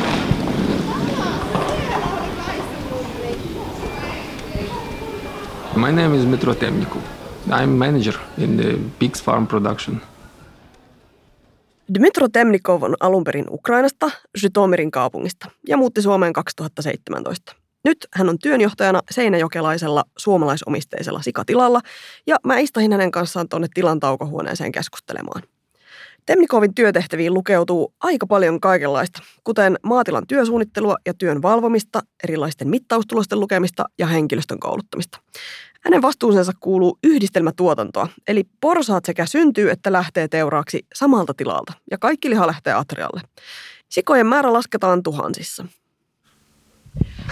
My 5.85 5.93
name 5.93 6.17
is 6.19 6.27
Mitro 6.27 6.55
Temnikov. 6.55 7.03
I'm 7.49 7.69
manager 7.69 8.15
in 8.39 8.57
the 8.57 8.79
Pigs 8.99 9.23
Farm 9.23 9.47
production. 9.47 10.01
Dmitro 11.95 12.29
Temnikov 12.29 12.83
on 12.83 12.97
alun 13.01 13.25
perin 13.25 13.45
Ukrainasta, 13.51 14.11
Zhytomirin 14.41 14.91
kaupungista 14.91 15.51
ja 15.69 15.77
muutti 15.77 16.03
Suomeen 16.03 16.33
2017. 16.33 17.57
Nyt 17.85 18.07
hän 18.13 18.29
on 18.29 18.39
työnjohtajana 18.39 19.01
seinäjokelaisella 19.11 20.05
suomalaisomisteisella 20.19 21.23
sikatilalla 21.23 21.81
ja 22.27 22.37
mä 22.45 22.59
istahin 22.59 22.93
hänen 22.93 23.11
kanssaan 23.11 23.49
tuonne 23.49 23.69
tilan 23.75 24.01
taukohuoneeseen 24.01 24.73
keskustelemaan. 24.73 25.43
Temnikovin 26.27 26.75
työtehtäviin 26.75 27.35
lukeutuu 27.35 27.95
aika 28.01 28.27
paljon 28.27 28.61
kaikenlaista, 28.61 29.23
kuten 29.45 29.79
maatilan 29.83 30.27
työsuunnittelua 30.27 30.97
ja 31.07 31.15
työn 31.15 31.43
valvomista, 31.43 32.03
erilaisten 32.25 32.69
mittaustulosten 32.69 33.41
lukemista 33.41 33.85
ja 33.99 34.07
henkilöstön 34.07 34.61
kouluttamista. 34.61 35.19
Hänen 35.85 36.03
vastuusensa 36.03 36.53
kuuluu 36.61 36.99
yhdistelmätuotantoa, 37.05 38.09
eli 38.29 38.45
porsaat 38.61 39.05
sekä 39.05 39.27
syntyy 39.27 39.71
että 39.71 39.93
lähtee 39.93 40.29
teuraaksi 40.29 40.87
samalta 40.95 41.35
tilalta, 41.35 41.73
ja 41.91 41.99
kaikki 41.99 42.31
liha 42.31 42.47
lähtee 42.47 42.73
atrialle. 42.73 43.21
Sikojen 43.89 44.27
määrä 44.27 44.53
lasketaan 44.53 45.03
tuhansissa. 45.03 45.67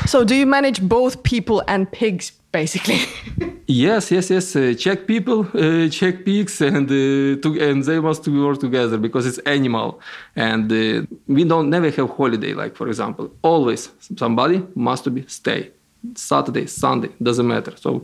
So 0.06 0.18
do 0.28 0.34
you 0.34 0.46
manage 0.46 0.82
both 0.88 1.16
people 1.30 1.74
and 1.74 1.86
pigs 1.98 2.40
basically? 2.52 2.98
yes, 3.84 4.12
yes, 4.12 4.30
yes. 4.30 4.56
Uh, 4.56 4.76
Czech 4.76 5.06
people, 5.06 5.34
uh, 5.34 5.90
Czech 5.90 6.24
pigs, 6.24 6.62
and 6.62 6.90
uh, 6.90 7.40
to, 7.40 7.70
and 7.70 7.84
they 7.84 8.00
must 8.00 8.28
work 8.28 8.58
together 8.58 8.98
because 8.98 9.28
it's 9.28 9.40
animal, 9.46 9.92
and 10.36 10.72
uh, 10.72 11.06
we 11.28 11.44
don't 11.44 11.70
never 11.70 11.90
have 11.90 12.08
holiday. 12.16 12.54
Like 12.54 12.76
for 12.76 12.88
example, 12.88 13.30
always 13.42 13.90
somebody 14.16 14.62
must 14.74 15.14
be 15.14 15.24
stay. 15.26 15.70
Saturday, 16.14 16.66
Sunday 16.66 17.10
doesn't 17.22 17.46
matter. 17.46 17.72
So 17.76 18.02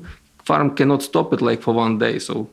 farm 0.48 0.70
cannot 0.70 1.02
stop 1.02 1.32
it 1.32 1.42
like 1.42 1.62
for 1.62 1.76
one 1.76 2.00
day. 2.00 2.20
So 2.20 2.46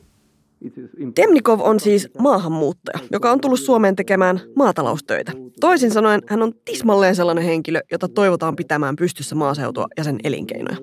Temnikov 1.14 1.60
on 1.60 1.80
siis 1.80 2.08
maahanmuuttaja, 2.18 2.98
joka 3.12 3.30
on 3.30 3.40
tullut 3.40 3.60
Suomeen 3.60 3.96
tekemään 3.96 4.40
maataloustöitä. 4.54 5.32
Toisin 5.60 5.90
sanoen 5.90 6.22
hän 6.26 6.42
on 6.42 6.52
tismalleen 6.64 7.16
sellainen 7.16 7.44
henkilö, 7.44 7.80
jota 7.92 8.08
toivotaan 8.08 8.56
pitämään 8.56 8.96
pystyssä 8.96 9.34
maaseutua 9.34 9.86
ja 9.96 10.04
sen 10.04 10.18
elinkeinoja. 10.24 10.76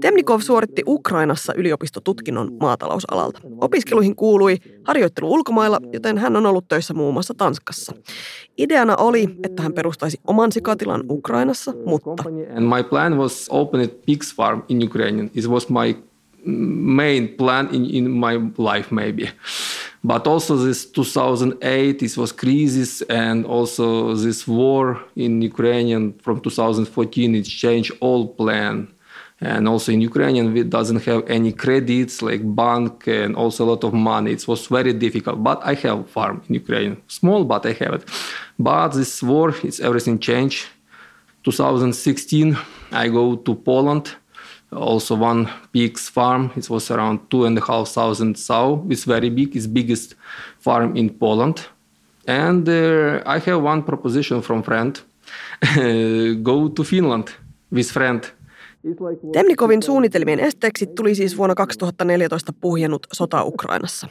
Temnikov 0.00 0.40
suoritti 0.40 0.82
Ukrainassa 0.86 1.54
yliopistotutkinnon 1.56 2.56
maatalousalalta. 2.60 3.40
Opiskeluihin 3.60 4.16
kuului 4.16 4.56
harjoittelu 4.84 5.32
ulkomailla, 5.32 5.80
joten 5.92 6.18
hän 6.18 6.36
on 6.36 6.46
ollut 6.46 6.68
töissä 6.68 6.94
muun 6.94 7.12
muassa 7.12 7.34
Tanskassa. 7.34 7.92
Ideana 8.58 8.96
oli, 8.96 9.28
että 9.42 9.62
hän 9.62 9.72
perustaisi 9.72 10.20
oman 10.26 10.52
sikatilan 10.52 11.04
Ukrainassa, 11.10 11.72
mutta... 11.86 12.24
And 12.56 12.76
my 12.76 12.82
plan 12.90 13.18
was 13.18 13.46
open 13.50 13.80
a 13.80 13.88
pigs 14.06 14.34
farm 14.34 14.62
in 14.68 14.84
Ukraine. 14.84 15.30
It 15.34 15.48
was 15.48 15.68
my 15.68 16.07
main 16.48 17.36
plan 17.36 17.68
in, 17.74 17.84
in 17.84 18.10
my 18.10 18.36
life 18.56 18.90
maybe. 18.90 19.30
But 20.02 20.26
also 20.26 20.56
this 20.56 20.86
2008 20.86 21.98
this 21.98 22.16
was 22.16 22.32
crisis 22.32 23.02
and 23.02 23.44
also 23.44 24.14
this 24.14 24.46
war 24.46 25.00
in 25.16 25.42
ukrainian 25.42 26.14
from 26.20 26.40
2014 26.40 27.34
it 27.34 27.42
changed 27.44 27.92
all 28.00 28.28
plan. 28.28 28.88
And 29.40 29.68
also 29.68 29.92
in 29.92 30.00
ukrainian 30.00 30.52
we 30.52 30.62
doesn't 30.64 31.04
have 31.04 31.22
any 31.28 31.52
credits 31.52 32.22
like 32.22 32.42
bank 32.54 33.06
and 33.06 33.36
also 33.36 33.64
a 33.64 33.68
lot 33.70 33.84
of 33.84 33.92
money. 33.92 34.32
It 34.32 34.46
was 34.48 34.66
very 34.66 34.92
difficult 34.92 35.42
but 35.42 35.60
i 35.64 35.74
have 35.74 36.08
farm 36.10 36.42
in 36.48 36.54
ukraine. 36.54 36.96
Small 37.08 37.44
but 37.44 37.66
i 37.66 37.72
have 37.72 37.94
it. 37.94 38.04
But 38.58 38.88
this 38.90 39.22
war 39.22 39.54
it's 39.62 39.80
everything 39.80 40.18
changed. 40.18 40.66
2016 41.44 42.56
i 42.92 43.08
go 43.08 43.36
to 43.36 43.54
poland 43.54 44.16
also 44.72 45.14
one 45.14 45.48
pig's 45.72 46.08
farm. 46.08 46.50
It 46.56 46.70
was 46.70 46.90
around 46.90 47.20
two 47.28 47.46
and 47.46 47.58
a 47.58 47.60
half 47.60 47.88
thousand 47.88 48.36
sow. 48.36 48.84
It's 48.88 49.06
very 49.06 49.30
big. 49.30 49.56
It's 49.56 49.68
biggest 49.68 50.14
farm 50.60 50.96
in 50.96 51.10
Poland. 51.10 51.56
And 52.26 52.68
uh, 52.68 53.22
I 53.26 53.38
have 53.46 53.62
one 53.62 53.82
proposition 53.82 54.42
from 54.42 54.62
friend. 54.62 54.96
Go 56.42 56.68
to 56.68 56.84
Finland 56.84 57.28
with 57.72 57.92
friend. 57.92 58.24
Temnikovin 59.32 59.82
suunnitelmien 59.82 60.40
esteeksi 60.40 60.86
tuli 60.86 61.14
siis 61.14 61.36
vuonna 61.36 61.54
2014 61.54 62.52
puhjennut 62.60 63.06
sota 63.12 63.44
Ukrainassa. 63.44 64.08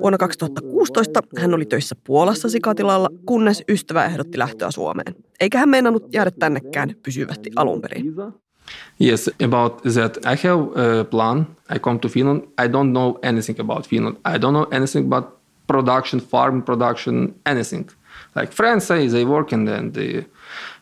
Vuonna 0.00 0.18
2016 0.18 1.20
hän 1.38 1.54
oli 1.54 1.66
töissä 1.66 1.96
Puolassa 2.06 2.48
sikatilalla, 2.48 3.08
kunnes 3.26 3.62
ystävä 3.68 4.04
ehdotti 4.04 4.38
lähtöä 4.38 4.70
Suomeen. 4.70 5.14
Eikä 5.40 5.58
hän 5.58 5.68
meinannut 5.68 6.14
jäädä 6.14 6.30
tännekään 6.30 6.94
pysyvästi 7.02 7.50
alun 7.56 7.80
perin. 7.80 8.14
Yes, 8.98 9.28
about 9.40 9.82
that. 9.82 10.24
I 10.24 10.34
have 10.36 10.76
a 10.76 11.04
plan. 11.04 11.46
I 11.68 11.78
come 11.78 11.98
to 12.00 12.08
Finland. 12.08 12.42
I 12.58 12.66
don't 12.68 12.92
know 12.92 13.18
anything 13.22 13.60
about 13.60 13.86
Finland. 13.86 14.16
I 14.24 14.38
don't 14.38 14.52
know 14.52 14.64
anything 14.72 15.04
about 15.06 15.36
production, 15.66 16.20
farm 16.20 16.62
production, 16.62 17.34
anything. 17.44 17.90
Like 18.34 18.52
friends 18.52 18.86
say, 18.86 19.08
they 19.08 19.24
work 19.24 19.52
and 19.52 19.66
then 19.66 19.92
they, 19.92 20.26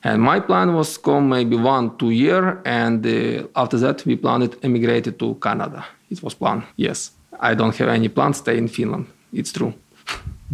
and 0.03 0.21
my 0.23 0.41
plan 0.41 0.75
was 0.75 0.99
come 0.99 1.29
maybe 1.29 1.57
one, 1.57 1.97
two 1.97 2.11
year, 2.11 2.61
and 2.65 3.07
uh, 3.07 3.47
after 3.57 3.79
that 3.79 4.05
we 4.05 4.17
planned 4.17 4.57
emigrated 4.63 5.19
to 5.19 5.35
Canada. 5.37 5.85
It 6.11 6.23
was 6.23 6.35
plan. 6.35 6.65
Yes, 6.77 7.13
I 7.41 7.55
don't 7.55 7.77
have 7.77 7.89
any 7.89 8.09
plan 8.09 8.35
stay 8.35 8.59
in 8.59 8.69
Finland. 8.69 9.07
It's 9.33 9.53
true. 9.53 9.73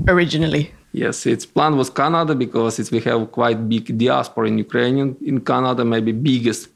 Originally. 0.08 0.72
Yes, 0.92 1.26
its 1.26 1.46
plan 1.46 1.76
was 1.76 1.90
Canada 1.90 2.34
because 2.34 2.90
we 2.90 3.00
have 3.00 3.30
quite 3.30 3.68
big 3.68 3.96
diaspora 3.96 4.48
in 4.48 4.58
Ukrainian 4.58 5.16
in 5.24 5.40
Canada, 5.40 5.84
maybe 5.84 6.12
biggest 6.12 6.68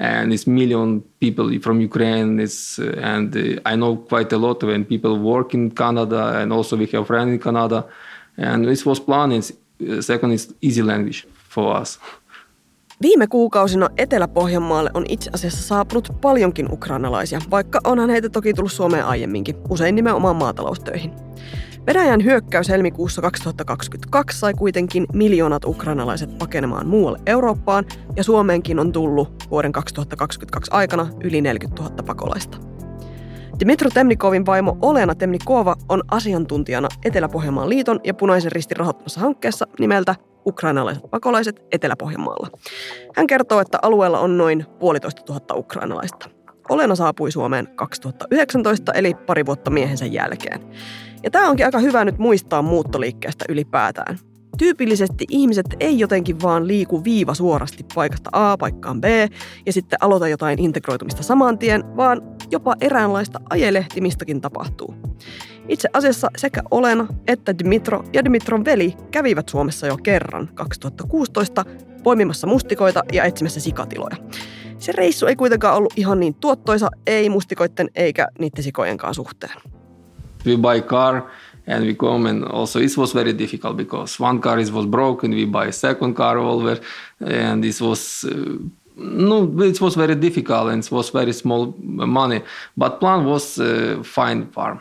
and 0.00 0.32
it's 0.32 0.46
million 0.46 1.02
people 1.20 1.60
from 1.60 1.80
Ukraine. 1.80 2.40
It's 2.40 2.78
and 3.02 3.34
I 3.64 3.76
know 3.76 3.96
quite 3.96 4.32
a 4.32 4.38
lot 4.38 4.62
when 4.62 4.84
people 4.84 5.18
work 5.18 5.54
in 5.54 5.70
Canada, 5.70 6.40
and 6.42 6.52
also 6.52 6.76
we 6.76 6.88
have 6.92 7.06
friends 7.06 7.32
in 7.32 7.38
Canada, 7.38 7.84
and 8.38 8.64
this 8.64 8.86
was 8.86 9.00
planned. 9.00 9.32
Uh, 9.32 10.00
second 10.00 10.32
is 10.32 10.54
easy 10.62 10.82
language 10.82 11.26
for 11.54 11.80
us. 11.82 12.00
Viime 13.02 13.26
kuukausina 13.26 13.88
Etelä-Pohjanmaalle 13.96 14.90
on 14.94 15.04
itse 15.08 15.30
asiassa 15.34 15.62
saapunut 15.62 16.12
paljonkin 16.20 16.72
ukrainalaisia, 16.72 17.40
vaikka 17.50 17.80
onhan 17.84 18.10
heitä 18.10 18.28
toki 18.28 18.54
tullut 18.54 18.72
Suomeen 18.72 19.06
aiemminkin, 19.06 19.56
usein 19.68 19.94
nimenomaan 19.94 20.36
maataloustöihin. 20.36 21.12
Venäjän 21.86 22.24
hyökkäys 22.24 22.68
helmikuussa 22.68 23.22
2022 23.22 24.38
sai 24.38 24.54
kuitenkin 24.54 25.06
miljoonat 25.12 25.64
ukrainalaiset 25.64 26.38
pakenemaan 26.38 26.86
muualle 26.86 27.18
Eurooppaan 27.26 27.84
ja 28.16 28.24
Suomeenkin 28.24 28.78
on 28.78 28.92
tullut 28.92 29.46
vuoden 29.50 29.72
2022 29.72 30.70
aikana 30.74 31.06
yli 31.24 31.40
40 31.40 31.82
000 31.82 32.02
pakolaista. 32.06 32.58
Dimitro 33.60 33.90
Temnikovin 33.90 34.46
vaimo 34.46 34.78
Olena 34.82 35.14
Temnikova 35.14 35.76
on 35.88 36.02
asiantuntijana 36.10 36.88
Etelä-Pohjanmaan 37.04 37.68
liiton 37.68 38.00
ja 38.04 38.14
Punaisen 38.14 38.52
ristin 38.52 38.76
rahoittamassa 38.76 39.20
hankkeessa 39.20 39.66
nimeltä 39.78 40.14
Ukrainalaiset 40.46 41.10
pakolaiset 41.10 41.62
Etelä-Pohjanmaalla. 41.72 42.48
Hän 43.16 43.26
kertoo, 43.26 43.60
että 43.60 43.78
alueella 43.82 44.20
on 44.20 44.38
noin 44.38 44.66
puolitoista 44.78 45.22
tuhatta 45.22 45.54
ukrainalaista. 45.54 46.39
Olena 46.70 46.94
saapui 46.94 47.32
Suomeen 47.32 47.68
2019, 47.74 48.92
eli 48.92 49.14
pari 49.14 49.46
vuotta 49.46 49.70
miehensä 49.70 50.06
jälkeen. 50.06 50.60
Ja 51.22 51.30
tämä 51.30 51.48
onkin 51.48 51.66
aika 51.66 51.78
hyvä 51.78 52.04
nyt 52.04 52.18
muistaa 52.18 52.62
muuttoliikkeestä 52.62 53.44
ylipäätään. 53.48 54.18
Tyypillisesti 54.58 55.24
ihmiset 55.28 55.66
ei 55.80 55.98
jotenkin 55.98 56.42
vaan 56.42 56.68
liiku 56.68 57.04
viiva 57.04 57.34
suorasti 57.34 57.84
paikasta 57.94 58.30
A 58.32 58.56
paikkaan 58.56 59.00
B 59.00 59.04
ja 59.66 59.72
sitten 59.72 59.98
aloita 60.02 60.28
jotain 60.28 60.58
integroitumista 60.58 61.22
saman 61.22 61.58
tien, 61.58 61.96
vaan 61.96 62.22
jopa 62.50 62.74
eräänlaista 62.80 63.40
ajelehtimistakin 63.50 64.40
tapahtuu. 64.40 64.94
Itse 65.68 65.88
asiassa 65.92 66.30
sekä 66.36 66.62
Olena 66.70 67.06
että 67.26 67.58
Dimitro 67.58 68.04
ja 68.12 68.24
Dimitron 68.24 68.64
veli 68.64 68.94
kävivät 69.10 69.48
Suomessa 69.48 69.86
jo 69.86 69.96
kerran 69.96 70.48
2016 70.54 71.64
poimimassa 72.02 72.46
mustikoita 72.46 73.02
ja 73.12 73.24
etsimässä 73.24 73.60
sikatiloja. 73.60 74.16
Se 74.80 74.92
reissu 74.92 75.26
ei 75.26 75.36
kuitenkaan 75.36 75.76
ollut 75.76 75.92
ihan 75.96 76.20
niin 76.20 76.34
tuottoisa, 76.34 76.90
ei 77.06 77.28
mustikoitten 77.28 77.90
eikä 77.94 78.28
niiden 78.38 78.64
sikojenkaan 78.64 79.14
suhteen. 79.14 79.52
we 80.46 80.56
buy 80.56 80.80
car 80.80 81.22
and 81.68 81.84
we 81.84 81.94
come 81.94 82.30
and 82.30 82.44
also 82.44 82.78
it 82.78 82.96
was 82.98 83.14
very 83.14 83.38
difficult 83.38 83.76
because 83.76 84.22
one 84.24 84.38
car 84.38 84.58
is 84.58 84.72
was 84.72 84.86
broken 84.86 85.30
we 85.30 85.46
buy 85.46 85.68
a 85.68 85.72
second 85.72 86.14
car 86.14 86.38
over 86.38 86.78
and 87.50 87.62
this 87.62 87.80
was 87.82 88.24
uh, 88.24 88.56
no 88.96 89.44
it 89.64 89.80
was 89.80 89.96
very 89.96 90.22
difficult 90.22 90.68
and 90.72 90.82
it 90.84 90.92
was 90.92 91.10
very 91.12 91.32
small 91.32 91.74
money. 92.06 92.42
But 92.76 93.00
plan 93.00 93.24
was 93.26 93.58
uh, 93.58 94.02
fine 94.02 94.46
farm 94.52 94.80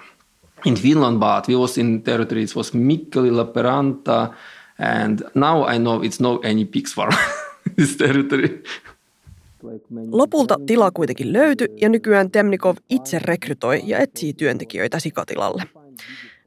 in 0.65 0.75
finland 0.75 1.19
but 1.19 1.47
we 1.47 1.55
was 1.55 1.77
in 1.77 2.01
territory 2.01 2.43
it 2.43 2.55
was 2.55 2.71
mikkeli 2.73 3.31
lappeenranta 3.31 4.33
and 4.77 5.21
now 5.35 5.65
i 5.73 5.77
know 5.77 6.03
it's 6.03 6.19
no 6.19 6.39
any 6.43 6.65
pigs 6.65 6.93
farm. 6.93 7.13
This 7.77 7.97
territory 7.97 8.63
Lopulta 10.11 10.55
tila 10.65 10.91
kuitenkin 10.91 11.33
löytyi 11.33 11.67
ja 11.81 11.89
nykyään 11.89 12.31
Temnikov 12.31 12.75
itse 12.89 13.19
rekrytoi 13.19 13.81
ja 13.85 13.99
etsii 13.99 14.33
työntekijöitä 14.33 14.99
sikatilalle. 14.99 15.63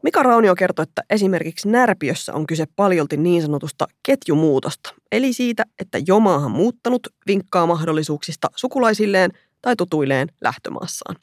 Mika 0.03 0.23
Raunio 0.23 0.55
kertoi, 0.55 0.83
että 0.83 1.03
esimerkiksi 1.11 1.69
Närpiössä 1.69 2.35
on 2.35 2.47
kyse 2.47 2.65
paljolti 2.77 3.17
niin 3.17 3.43
sanotusta 3.43 3.87
ketjumuutosta, 4.03 4.95
eli 5.13 5.33
siitä, 5.33 5.65
että 5.79 5.99
jo 6.07 6.21
maahan 6.21 6.51
muuttanut 6.51 7.09
vinkkaa 7.27 7.67
mahdollisuuksista 7.67 8.49
sukulaisilleen 8.57 9.31
tai 9.63 9.77
tutuilleen 9.77 10.29
lähtömaassaan. 10.41 11.17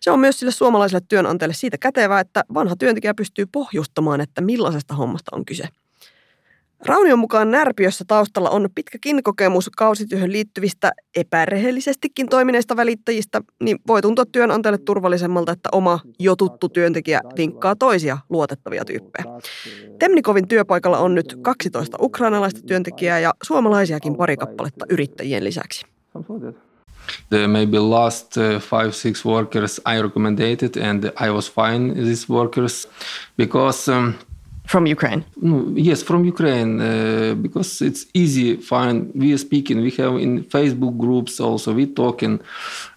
Se 0.00 0.10
on 0.10 0.20
myös 0.20 0.38
sille 0.38 0.52
suomalaiselle 0.52 1.06
työnantajalle 1.08 1.54
siitä 1.54 1.78
kätevää, 1.78 2.20
että 2.20 2.44
vanha 2.54 2.76
työntekijä 2.76 3.14
pystyy 3.14 3.46
pohjustamaan, 3.52 4.20
että 4.20 4.40
millaisesta 4.40 4.94
hommasta 4.94 5.36
on 5.36 5.44
kyse– 5.44 5.68
Raunion 6.84 7.18
mukaan 7.18 7.50
Närpiössä 7.50 8.04
taustalla 8.08 8.50
on 8.50 8.68
pitkäkin 8.74 9.22
kokemus 9.22 9.70
kausityöhön 9.76 10.32
liittyvistä 10.32 10.92
epärehellisestikin 11.16 12.28
toimineista 12.28 12.76
välittäjistä, 12.76 13.40
niin 13.62 13.78
voi 13.86 14.02
tuntua 14.02 14.24
työnantajalle 14.32 14.78
turvallisemmalta, 14.84 15.52
että 15.52 15.68
oma 15.72 16.00
jo 16.18 16.36
tuttu 16.36 16.68
työntekijä 16.68 17.20
vinkkaa 17.36 17.76
toisia 17.76 18.18
luotettavia 18.30 18.84
tyyppejä. 18.84 19.24
Temnikovin 19.98 20.48
työpaikalla 20.48 20.98
on 20.98 21.14
nyt 21.14 21.36
12 21.42 21.96
ukrainalaista 22.00 22.60
työntekijää 22.66 23.18
ja 23.18 23.34
suomalaisiakin 23.42 24.16
pari 24.16 24.36
kappaletta 24.36 24.86
yrittäjien 24.88 25.44
lisäksi. 25.44 25.86
The 27.30 27.46
maybe 27.46 27.78
last 27.78 28.36
uh, 28.36 28.60
five 28.60 28.92
six 28.92 29.24
workers 29.24 29.80
I 29.86 30.02
recommended 30.02 30.76
and 30.90 31.04
I 31.04 31.30
was 31.30 31.52
fine 31.52 31.94
these 31.94 32.32
workers 32.32 32.88
because 33.36 33.92
um, 33.92 34.14
From 34.66 34.86
Ukraine? 34.86 35.24
yes, 35.76 36.02
from 36.02 36.24
Ukraine, 36.24 36.80
uh, 36.80 37.34
because 37.34 37.80
it's 37.80 38.06
easy, 38.14 38.56
fine. 38.56 39.12
We 39.14 39.32
are 39.32 39.38
speaking, 39.38 39.80
we 39.80 39.92
have 39.92 40.16
in 40.16 40.44
Facebook 40.44 40.98
groups 40.98 41.38
also, 41.38 41.72
we 41.72 41.86
talking 41.86 42.40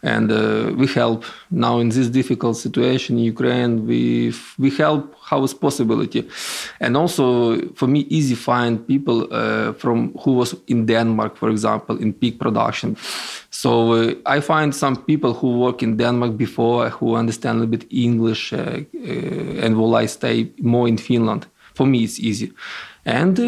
and 0.02 0.32
uh, 0.32 0.72
we 0.76 0.88
help. 0.88 1.26
Now 1.52 1.78
in 1.80 1.90
this 1.90 2.08
difficult 2.08 2.58
situation 2.58 3.20
in 3.20 3.24
Ukraine, 3.24 3.86
we, 3.86 4.34
we 4.58 4.72
help 4.72 5.16
how 5.22 5.44
is 5.44 5.54
possibility. 5.54 6.28
And 6.80 6.98
also 6.98 7.60
for 7.76 7.88
me, 7.88 8.00
easy 8.10 8.34
find 8.34 8.86
people 8.88 9.28
uh, 9.32 9.74
from 9.74 10.14
who 10.24 10.32
was 10.34 10.56
in 10.68 10.88
Denmark, 10.88 11.38
for 11.38 11.50
example, 11.50 11.98
in 11.98 12.14
pig 12.14 12.40
production. 12.40 12.98
So 13.52 13.94
uh, 13.94 14.14
I 14.26 14.40
find 14.40 14.74
some 14.74 14.96
people 15.04 15.34
who 15.34 15.60
work 15.60 15.84
in 15.84 15.98
Denmark 15.98 16.36
before 16.36 16.90
who 16.90 17.16
understand 17.16 17.58
a 17.58 17.60
little 17.62 17.78
bit 17.78 17.86
English 17.92 18.54
uh, 18.54 18.58
uh, 18.58 19.64
and 19.64 19.78
will 19.78 19.96
I 19.96 20.08
stay 20.08 20.52
more 20.58 20.88
in 20.88 20.98
Finland. 20.98 21.46
For 21.80 21.88
me, 21.88 22.04
it's 22.04 22.20
easy. 22.20 22.52
And 23.06 23.40
uh, 23.40 23.44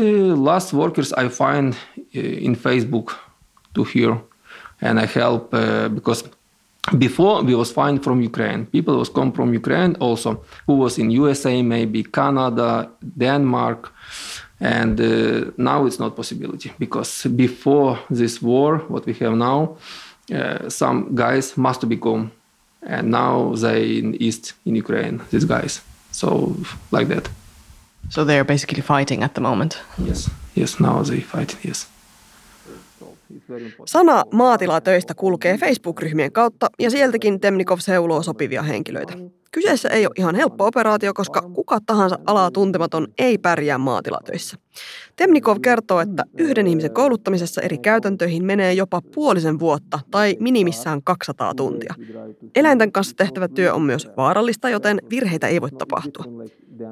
last 0.49 0.71
workers 0.71 1.11
I 1.11 1.27
find 1.27 1.75
uh, 2.15 2.19
in 2.47 2.55
Facebook 2.55 3.13
to 3.73 3.83
here, 3.83 4.17
and 4.79 4.97
I 5.01 5.05
help 5.05 5.53
uh, 5.53 5.89
because 5.89 6.23
before 6.97 7.43
we 7.43 7.55
was 7.55 7.73
fine 7.73 7.99
from 7.99 8.21
Ukraine. 8.21 8.67
People 8.67 8.95
was 8.97 9.09
come 9.09 9.33
from 9.33 9.53
Ukraine 9.53 9.97
also 9.99 10.45
who 10.65 10.75
was 10.75 10.97
in 10.97 11.11
USA, 11.11 11.61
maybe 11.61 12.03
Canada, 12.03 12.89
Denmark, 13.17 13.91
and 14.61 14.95
uh, 15.01 15.51
now 15.57 15.85
it's 15.85 15.99
not 15.99 16.15
possibility 16.15 16.71
because 16.79 17.27
before 17.35 17.99
this 18.09 18.41
war, 18.41 18.77
what 18.87 19.05
we 19.05 19.13
have 19.15 19.35
now, 19.35 19.75
uh, 20.33 20.69
some 20.69 21.15
guys 21.15 21.57
must 21.57 21.81
become, 21.89 22.31
and 22.81 23.11
now 23.11 23.55
they 23.55 23.97
in 23.97 24.15
east 24.15 24.53
in 24.65 24.75
Ukraine. 24.77 25.19
These 25.31 25.43
guys, 25.43 25.81
so 26.11 26.55
like 26.91 27.09
that. 27.09 27.27
So 28.09 28.25
they're 28.25 28.45
basically 28.45 28.81
fighting 28.81 29.23
at 29.23 29.33
the 29.33 29.41
moment. 29.41 29.77
Yes, 30.07 30.31
yes. 30.57 30.79
Now 30.79 31.03
they 31.03 31.19
fight. 31.19 31.57
Yes. 31.65 31.87
Sana 33.85 34.23
maatilatöistä 34.31 35.13
kulkee 35.13 35.57
Facebook-ryhmien 35.57 36.31
kautta 36.31 36.69
ja 36.79 36.91
sieltäkin 36.91 37.39
Temnikov 37.39 37.79
seuloo 37.79 38.23
sopivia 38.23 38.61
henkilöitä. 38.61 39.13
Kyseessä 39.51 39.89
ei 39.89 40.05
ole 40.05 40.13
ihan 40.17 40.35
helppo 40.35 40.65
operaatio, 40.65 41.13
koska 41.13 41.41
kuka 41.41 41.79
tahansa 41.85 42.19
alaa 42.25 42.51
tuntematon 42.51 43.07
ei 43.17 43.37
pärjää 43.37 43.77
maatilatöissä. 43.77 44.57
Temnikov 45.15 45.57
kertoo, 45.61 45.99
että 45.99 46.23
yhden 46.37 46.67
ihmisen 46.67 46.93
kouluttamisessa 46.93 47.61
eri 47.61 47.77
käytäntöihin 47.77 48.45
menee 48.45 48.73
jopa 48.73 49.01
puolisen 49.15 49.59
vuotta 49.59 49.99
tai 50.11 50.37
minimissään 50.39 51.03
200 51.03 51.55
tuntia. 51.55 51.93
Eläinten 52.55 52.91
kanssa 52.91 53.15
tehtävä 53.15 53.47
työ 53.47 53.73
on 53.73 53.81
myös 53.81 54.07
vaarallista, 54.17 54.69
joten 54.69 55.01
virheitä 55.09 55.47
ei 55.47 55.61
voi 55.61 55.71
tapahtua. 55.71 56.23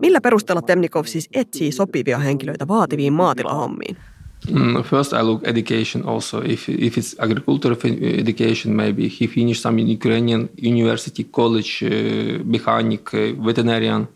Millä 0.02 0.22
perusteella 0.22 0.62
Temnikov 0.62 1.06
siis 1.06 1.30
etsii 1.34 1.72
sopivia 1.72 2.18
henkilöitä 2.18 2.68
vaativiin 2.68 3.14
maatilahommiin? 3.14 3.98
Mm, 4.48 4.84
first, 4.84 5.14
I 5.14 5.24
look 5.24 5.48
education 5.48 6.08
also. 6.08 6.42
If 6.46 6.70
if 6.70 6.98
it's 6.98 7.16
agricultural 7.20 7.78
education, 8.20 8.76
maybe 8.76 9.02
he 9.04 9.28
finished 9.28 9.62
some 9.62 9.82
Ukrainian 9.82 10.50
university, 10.64 11.24
college, 11.24 11.84
uh, 11.84 12.46
mechanic, 12.46 13.14
uh, 13.14 13.46
veterinarian. 13.46 14.08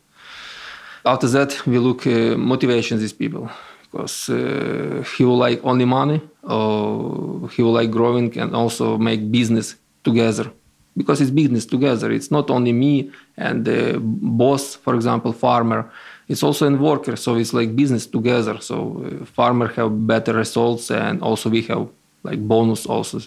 After 1.06 1.30
that, 1.30 1.62
we 1.68 1.78
look 1.80 2.08
uh, 2.08 2.38
motivation 2.38 3.00
these 3.00 3.16
people 3.16 3.48
because 3.82 4.34
uh, 4.34 5.04
he 5.18 5.26
will 5.26 5.48
like 5.48 5.60
only 5.64 5.86
money, 5.86 6.22
or 6.44 7.50
he 7.58 7.64
will 7.64 7.74
like 7.74 7.92
growing 7.92 8.40
and 8.40 8.56
also 8.56 8.98
make 8.98 9.22
business 9.32 9.76
together. 10.04 10.52
Because 10.96 11.22
it's 11.22 11.32
business 11.32 11.66
together. 11.66 12.12
It's 12.12 12.30
not 12.30 12.50
only 12.50 12.72
me 12.72 13.12
and 13.38 13.66
the 13.66 14.00
boss, 14.00 14.76
for 14.76 14.94
example, 14.96 15.34
farmer 15.34 15.92
it's 16.28 16.44
also 16.44 16.66
in 16.66 16.80
worker 16.80 17.16
so 17.16 17.36
it's 17.36 17.54
like 17.54 17.76
business 17.76 18.06
together 18.08 18.60
so 18.60 18.76
uh, 19.06 19.26
farmer 19.26 19.68
have 19.68 20.08
better 20.08 20.34
results 20.34 20.90
and 20.92 21.22
also 21.22 21.50
we 21.50 21.62
have 21.62 21.88
like 22.24 22.40
bonus 22.48 22.86
also 22.86 23.20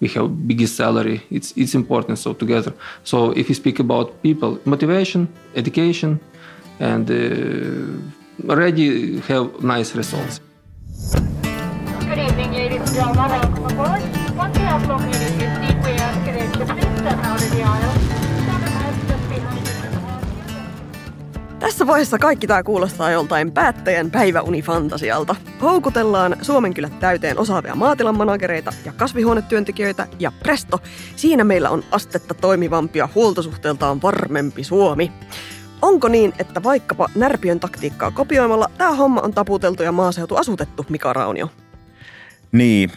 we 0.00 0.08
have 0.08 0.26
biggest 0.48 0.76
salary 0.76 1.20
it's 1.30 1.52
it's 1.56 1.74
important 1.74 2.18
so 2.18 2.32
together 2.32 2.72
so 3.04 3.30
if 3.32 3.48
you 3.48 3.54
speak 3.54 3.78
about 3.78 4.22
people 4.22 4.58
motivation 4.64 5.28
education 5.54 6.18
and 6.80 7.10
uh, 7.10 8.50
already 8.50 9.20
have 9.20 9.62
nice 9.62 9.94
results 9.94 10.40
Good 12.08 12.18
evening, 12.18 12.52
ladies 12.52 12.80
and 12.80 12.94
gentlemen. 12.94 13.28
Welcome 13.28 13.64
aboard. 13.66 14.02
Once 14.34 14.56
you 14.56 14.64
have 14.64 14.88
located 14.88 15.17
Tässä 21.60 21.86
vaiheessa 21.86 22.18
kaikki 22.18 22.46
tämä 22.46 22.62
kuulostaa 22.62 23.10
joltain 23.10 23.52
päättäjän 23.52 24.10
päiväunifantasialta. 24.10 25.36
Houkutellaan 25.62 26.36
Suomen 26.42 26.74
kyllä 26.74 26.90
täyteen 27.00 27.38
osaavia 27.38 27.74
maatilamanagereita 27.74 28.72
ja 28.84 28.92
kasvihuonetyöntekijöitä 28.92 30.06
ja 30.18 30.32
presto, 30.42 30.80
siinä 31.16 31.44
meillä 31.44 31.70
on 31.70 31.84
astetta 31.90 32.34
toimivampia 32.34 33.08
huoltosuhteeltaan 33.14 34.02
varmempi 34.02 34.64
Suomi. 34.64 35.12
Onko 35.82 36.08
niin, 36.08 36.32
että 36.38 36.62
vaikkapa 36.62 37.08
närpiön 37.14 37.60
taktiikkaa 37.60 38.10
kopioimalla 38.10 38.70
tämä 38.78 38.94
homma 38.94 39.20
on 39.20 39.34
taputeltu 39.34 39.82
ja 39.82 39.92
maaseutu 39.92 40.36
asutettu, 40.36 40.86
Mika 40.88 41.12
Raunio? 41.12 41.50
Niin, 42.52 42.92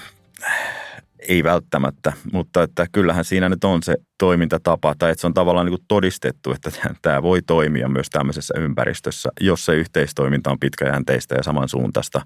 ei 1.27 1.43
välttämättä, 1.43 2.13
mutta 2.34 2.63
että 2.63 2.86
kyllähän 2.91 3.25
siinä 3.25 3.49
nyt 3.49 3.63
on 3.63 3.84
se 3.84 3.95
toimintatapa, 4.17 4.95
tai 4.99 5.12
että 5.12 5.21
se 5.21 5.27
on 5.27 5.34
tavallaan 5.34 5.65
niin 5.65 5.77
kuin 5.77 5.86
todistettu, 5.88 6.51
että 6.51 6.71
tämä 7.01 7.23
voi 7.23 7.41
toimia 7.41 7.89
myös 7.89 8.10
tämmöisessä 8.10 8.53
ympäristössä, 8.57 9.29
jos 9.39 9.65
se 9.65 9.75
yhteistoiminta 9.75 10.51
on 10.51 10.60
pitkäjänteistä 10.60 11.36
ja 11.36 11.43
samansuuntaista, 11.43 12.21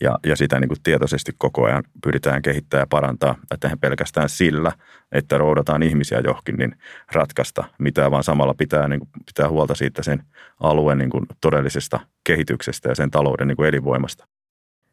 ja, 0.00 0.18
ja 0.26 0.36
sitä 0.36 0.60
niin 0.60 0.68
kuin 0.68 0.82
tietoisesti 0.82 1.32
koko 1.38 1.64
ajan 1.64 1.84
pyritään 2.02 2.42
kehittämään 2.42 2.82
ja 2.82 2.86
parantaa, 2.86 3.34
että 3.50 3.76
pelkästään 3.80 4.28
sillä, 4.28 4.72
että 5.12 5.38
roudataan 5.38 5.82
ihmisiä 5.82 6.20
johonkin, 6.24 6.56
niin 6.56 6.76
ratkaista 7.12 7.64
mitään, 7.78 8.10
vaan 8.10 8.24
samalla 8.24 8.54
pitää, 8.54 8.88
niin 8.88 9.00
kuin, 9.00 9.10
pitää 9.26 9.48
huolta 9.48 9.74
siitä 9.74 10.02
sen 10.02 10.22
alueen 10.60 10.98
niin 10.98 11.10
kuin 11.10 11.26
todellisesta 11.40 12.00
kehityksestä 12.24 12.88
ja 12.88 12.94
sen 12.94 13.10
talouden 13.10 13.48
niin 13.48 13.56
kuin 13.56 13.68
elinvoimasta. 13.68 14.26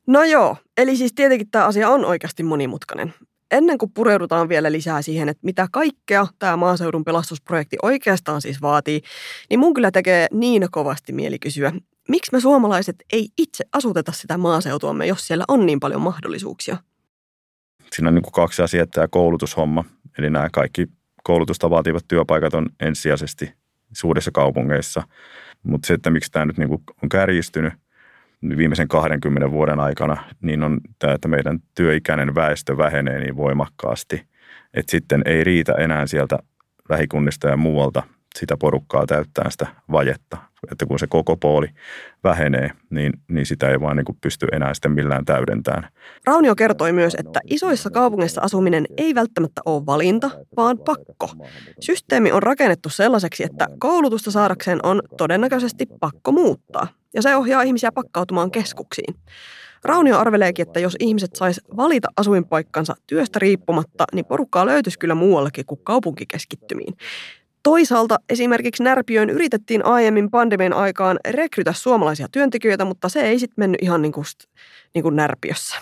No 0.08 0.24
joo, 0.24 0.58
eli 0.78 0.98
siis 0.98 1.14
tietenkin 1.14 1.52
tämä 1.52 1.66
asia 1.66 1.90
on 1.90 2.06
oikeasti 2.06 2.44
monimutkainen 2.44 3.14
ennen 3.52 3.78
kuin 3.78 3.92
pureudutaan 3.92 4.50
vielä 4.50 4.72
lisää 4.72 5.02
siihen, 5.02 5.30
että 5.30 5.46
mitä 5.46 5.68
kaikkea 5.72 6.28
tämä 6.40 6.58
maaseudun 6.58 7.04
pelastusprojekti 7.04 7.78
oikeastaan 7.82 8.42
siis 8.42 8.62
vaatii, 8.62 9.02
niin 9.50 9.60
mun 9.60 9.74
kyllä 9.74 9.92
tekee 9.92 10.28
niin 10.32 10.68
kovasti 10.72 11.14
mieli 11.14 11.40
kysyä, 11.40 11.72
miksi 12.10 12.32
me 12.32 12.40
suomalaiset 12.40 12.96
ei 13.14 13.28
itse 13.38 13.64
asuteta 13.74 14.12
sitä 14.12 14.38
maaseutuamme, 14.38 15.06
jos 15.06 15.28
siellä 15.28 15.44
on 15.48 15.66
niin 15.66 15.80
paljon 15.80 16.02
mahdollisuuksia? 16.02 16.78
Siinä 17.96 18.08
on 18.08 18.16
niin 18.16 18.24
kuin 18.24 18.34
kaksi 18.34 18.62
asiaa, 18.62 18.86
tämä 18.86 19.08
koulutushomma, 19.08 19.86
eli 20.18 20.30
nämä 20.30 20.50
kaikki 20.54 20.88
koulutusta 21.24 21.70
vaativat 21.70 22.06
työpaikat 22.08 22.54
on 22.54 22.70
ensisijaisesti 22.80 23.54
suurissa 23.94 24.32
kaupungeissa, 24.32 25.04
mutta 25.64 25.88
se, 25.88 25.94
että 25.94 26.10
miksi 26.10 26.32
tämä 26.32 26.46
nyt 26.46 26.58
niin 26.58 26.70
kuin 26.70 26.84
on 27.04 27.10
kärjistynyt– 27.10 27.74
viimeisen 28.58 28.88
20 28.88 29.52
vuoden 29.52 29.80
aikana, 29.80 30.24
niin 30.42 30.64
on 30.64 30.82
tämä, 31.00 31.14
että 31.14 31.28
meidän 31.28 31.60
työikäinen 31.76 32.36
väestö 32.36 32.78
vähenee 32.78 33.20
niin 33.20 33.38
voimakkaasti, 33.38 34.28
että 34.74 34.92
sitten 34.92 35.22
ei 35.26 35.44
riitä 35.44 35.74
enää 35.74 36.08
sieltä 36.08 36.40
lähikunnista 36.90 37.48
ja 37.48 37.58
muualta 37.58 38.04
sitä 38.38 38.58
porukkaa 38.58 39.06
täyttää 39.06 39.50
sitä 39.50 39.68
vajetta. 39.92 40.38
Että 40.72 40.86
kun 40.86 41.00
se 41.00 41.08
koko 41.08 41.38
pooli 41.38 41.68
vähenee, 42.24 42.72
niin, 42.90 43.14
niin 43.28 43.46
sitä 43.46 43.70
ei 43.70 43.82
vaan 43.82 43.98
niin 43.98 44.06
kuin 44.06 44.18
pysty 44.22 44.48
enää 44.52 44.74
sitten 44.74 44.92
millään 44.92 45.26
täydentämään. 45.26 45.90
Raunio 46.26 46.56
kertoi 46.56 46.92
myös, 46.92 47.16
että 47.20 47.40
isoissa 47.46 47.90
kaupungeissa 47.90 48.42
asuminen 48.42 48.86
ei 48.98 49.16
välttämättä 49.16 49.62
ole 49.66 49.86
valinta, 49.86 50.30
vaan 50.58 50.78
pakko. 50.78 51.30
Systeemi 51.80 52.32
on 52.32 52.44
rakennettu 52.44 52.90
sellaiseksi, 52.90 53.44
että 53.44 53.68
koulutusta 53.80 54.32
saadakseen 54.32 54.80
on 54.84 55.02
todennäköisesti 55.18 55.86
pakko 56.00 56.32
muuttaa 56.32 56.88
ja 57.14 57.22
se 57.22 57.36
ohjaa 57.36 57.62
ihmisiä 57.62 57.92
pakkautumaan 57.92 58.52
keskuksiin. 58.52 59.16
Raunio 59.84 60.18
arveleekin, 60.18 60.68
että 60.68 60.80
jos 60.80 60.96
ihmiset 61.00 61.36
sais 61.36 61.62
valita 61.78 62.08
asuinpaikkansa 62.18 62.96
työstä 63.08 63.40
riippumatta, 63.40 64.06
niin 64.14 64.26
porukkaa 64.26 64.66
löytyisi 64.66 65.00
kyllä 65.00 65.16
muuallekin 65.16 65.66
kuin 65.66 65.82
kaupunkikeskittymiin. 65.84 66.94
Toisaalta 67.68 68.18
esimerkiksi 68.30 68.84
Närpiöön 68.84 69.30
yritettiin 69.30 69.86
aiemmin 69.86 70.32
pandemian 70.32 70.74
aikaan 70.74 71.20
rekrytä 71.30 71.74
suomalaisia 71.74 72.28
työntekijöitä, 72.32 72.86
mutta 72.86 73.10
se 73.10 73.22
ei 73.22 73.40
sitten 73.40 73.62
mennyt 73.62 73.82
ihan 73.82 74.02
niin 74.02 74.12
kuin, 74.12 74.26
niin 74.94 75.04
kuin 75.04 75.16
Närpiössä. 75.16 75.76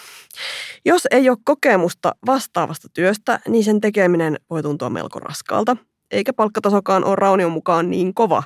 Jos 0.85 1.07
ei 1.11 1.29
ole 1.29 1.37
kokemusta 1.43 2.15
vastaavasta 2.25 2.87
työstä, 2.93 3.39
niin 3.47 3.63
sen 3.63 3.81
tekeminen 3.81 4.35
voi 4.49 4.63
tuntua 4.63 4.89
melko 4.89 5.19
raskaalta, 5.19 5.77
eikä 6.11 6.33
palkkatasokaan 6.33 7.03
ole 7.03 7.15
Raunion 7.15 7.51
mukaan 7.51 7.91
niin 7.91 8.13
kova. 8.13 8.43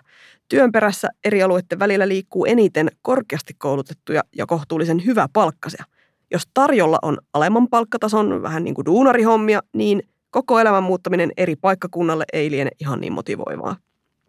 Työn 0.50 0.72
perässä 0.72 1.08
eri 1.24 1.44
alueiden 1.44 1.80
välillä 1.80 2.08
liikkuu 2.08 2.46
eniten 2.46 2.88
korkeasti 3.02 3.54
koulutettuja 3.58 4.22
ja 4.36 4.46
kohtuullisen 4.46 5.06
hyvä 5.06 5.28
palkkasia. 5.34 5.84
Jos 6.32 6.44
tarjolla 6.54 7.00
on 7.02 7.18
alemman 7.34 7.68
palkkatason 7.68 8.42
vähän 8.42 8.64
niin 8.64 8.76
kuin 8.76 8.86
duunarihommia, 8.86 9.62
niin 9.74 10.04
koko 10.30 10.60
elämän 10.60 10.84
muuttaminen 10.84 11.32
eri 11.38 11.56
paikkakunnalle 11.56 12.26
ei 12.34 12.52
liene 12.52 12.72
ihan 12.80 13.02
niin 13.02 13.14
motivoivaa. 13.14 13.76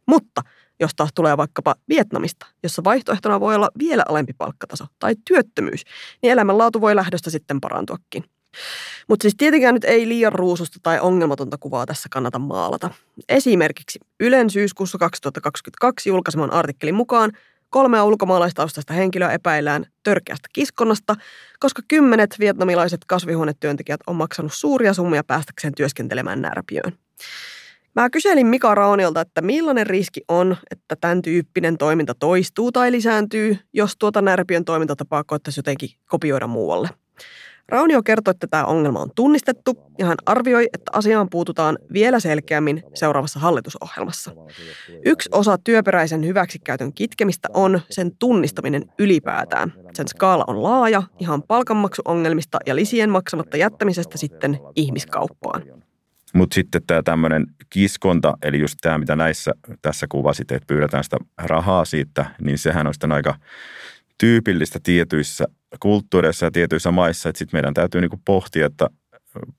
Mutta 0.06 0.42
jos 0.80 0.90
taas 0.96 1.10
tulee 1.14 1.36
vaikkapa 1.36 1.74
Vietnamista, 1.88 2.46
jossa 2.62 2.84
vaihtoehtona 2.84 3.40
voi 3.40 3.54
olla 3.54 3.70
vielä 3.78 4.02
alempi 4.08 4.32
palkkataso 4.38 4.84
tai 4.98 5.14
työttömyys, 5.24 5.84
niin 6.22 6.32
elämänlaatu 6.32 6.80
voi 6.80 6.96
lähdöstä 6.96 7.30
sitten 7.30 7.60
parantuakin. 7.60 8.24
Mutta 9.08 9.22
siis 9.22 9.34
tietenkään 9.36 9.74
nyt 9.74 9.84
ei 9.84 10.08
liian 10.08 10.32
ruususta 10.32 10.78
tai 10.82 11.00
ongelmatonta 11.00 11.58
kuvaa 11.58 11.86
tässä 11.86 12.08
kannata 12.10 12.38
maalata. 12.38 12.90
Esimerkiksi 13.28 13.98
Ylen 14.20 14.50
syyskuussa 14.50 14.98
2022 14.98 16.08
julkaiseman 16.08 16.52
artikkelin 16.52 16.94
mukaan 16.94 17.32
kolmea 17.70 18.04
ulkomaalaistaustaista 18.04 18.92
henkilöä 18.92 19.33
epäillään 19.33 19.87
törkeästä 20.02 20.48
kiskonnasta, 20.52 21.16
koska 21.61 21.83
kymmenet 21.88 22.37
vietnamilaiset 22.38 23.00
kasvihuonetyöntekijät 23.06 24.00
on 24.06 24.16
maksanut 24.16 24.52
suuria 24.54 24.94
summia 24.94 25.24
päästäkseen 25.24 25.74
työskentelemään 25.74 26.42
närpiöön. 26.42 26.92
Mä 27.96 28.11
kyselin 28.11 28.46
Mika 28.46 28.74
Raunilta, 28.74 29.20
että 29.20 29.42
millainen 29.42 29.87
riski 29.87 30.20
on, 30.28 30.56
että 30.70 30.96
tämän 31.00 31.22
tyyppinen 31.22 31.78
toiminta 31.78 32.14
toistuu 32.14 32.72
tai 32.72 32.92
lisääntyy, 32.92 33.59
jos 33.72 33.96
tuota 33.98 34.22
närpiön 34.22 34.64
toimintatapaa 34.64 35.24
koettaisiin 35.24 35.62
jotenkin 35.62 35.90
kopioida 36.06 36.46
muualle. 36.46 36.88
Raunio 37.70 38.02
kertoi, 38.02 38.30
että 38.30 38.46
tämä 38.46 38.64
ongelma 38.64 39.00
on 39.00 39.11
tunnistettu 39.16 39.78
ja 39.98 40.06
hän 40.06 40.16
arvioi, 40.26 40.68
että 40.72 40.90
asiaan 40.92 41.30
puututaan 41.30 41.78
vielä 41.92 42.20
selkeämmin 42.20 42.83
seuraavassa 42.94 43.40
hallitusohjelmassa. 43.40 44.30
Yksi 45.04 45.28
osa 45.33 45.59
työperäisen 45.59 46.26
hyväksikäytön 46.26 46.92
kitkemistä 46.92 47.48
on 47.54 47.80
sen 47.90 48.16
tunnistaminen 48.18 48.83
ylipäätään. 48.98 49.72
Sen 49.94 50.09
skaala 50.09 50.44
on 50.46 50.62
laaja, 50.62 51.02
ihan 51.18 51.42
palkanmaksuongelmista 51.42 52.59
ja 52.66 52.76
lisien 52.76 53.11
maksamatta 53.11 53.56
jättämisestä 53.56 54.18
sitten 54.18 54.59
ihmiskauppaan. 54.76 55.62
Mutta 56.35 56.54
sitten 56.54 56.83
tämä 56.87 57.02
tämmöinen 57.02 57.46
kiskonta, 57.70 58.35
eli 58.42 58.59
just 58.59 58.78
tämä, 58.80 58.98
mitä 58.98 59.16
näissä 59.16 59.52
tässä 59.83 60.06
kuvasit, 60.09 60.52
että 60.52 60.66
pyydetään 60.66 61.04
sitä 61.04 61.16
rahaa 61.38 61.85
siitä, 61.85 62.26
niin 62.40 62.59
sehän 62.59 62.87
on 62.87 62.94
sitten 62.94 63.12
aika 63.12 63.35
tyypillistä 64.20 64.78
tietyissä 64.83 65.44
kulttuureissa 65.80 66.46
ja 66.46 66.50
tietyissä 66.50 66.90
maissa, 66.90 67.28
että 67.28 67.38
sitten 67.38 67.59
meidän 67.59 67.74
täytyy 67.74 68.00
niinku 68.00 68.20
pohtia, 68.24 68.66
että 68.66 68.90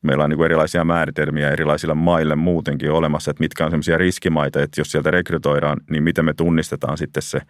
meillä 0.01 0.23
on 0.23 0.29
niinku 0.29 0.43
erilaisia 0.43 0.85
määritelmiä 0.85 1.49
erilaisilla 1.49 1.95
maille 1.95 2.35
muutenkin 2.35 2.91
olemassa, 2.91 3.31
että 3.31 3.43
mitkä 3.43 3.65
on 3.65 3.71
sellaisia 3.71 3.97
riskimaita, 3.97 4.61
että 4.61 4.81
jos 4.81 4.91
sieltä 4.91 5.11
rekrytoidaan, 5.11 5.77
niin 5.89 6.03
miten 6.03 6.25
me 6.25 6.33
tunnistetaan 6.33 6.97
sitten 6.97 7.23
se 7.23 7.41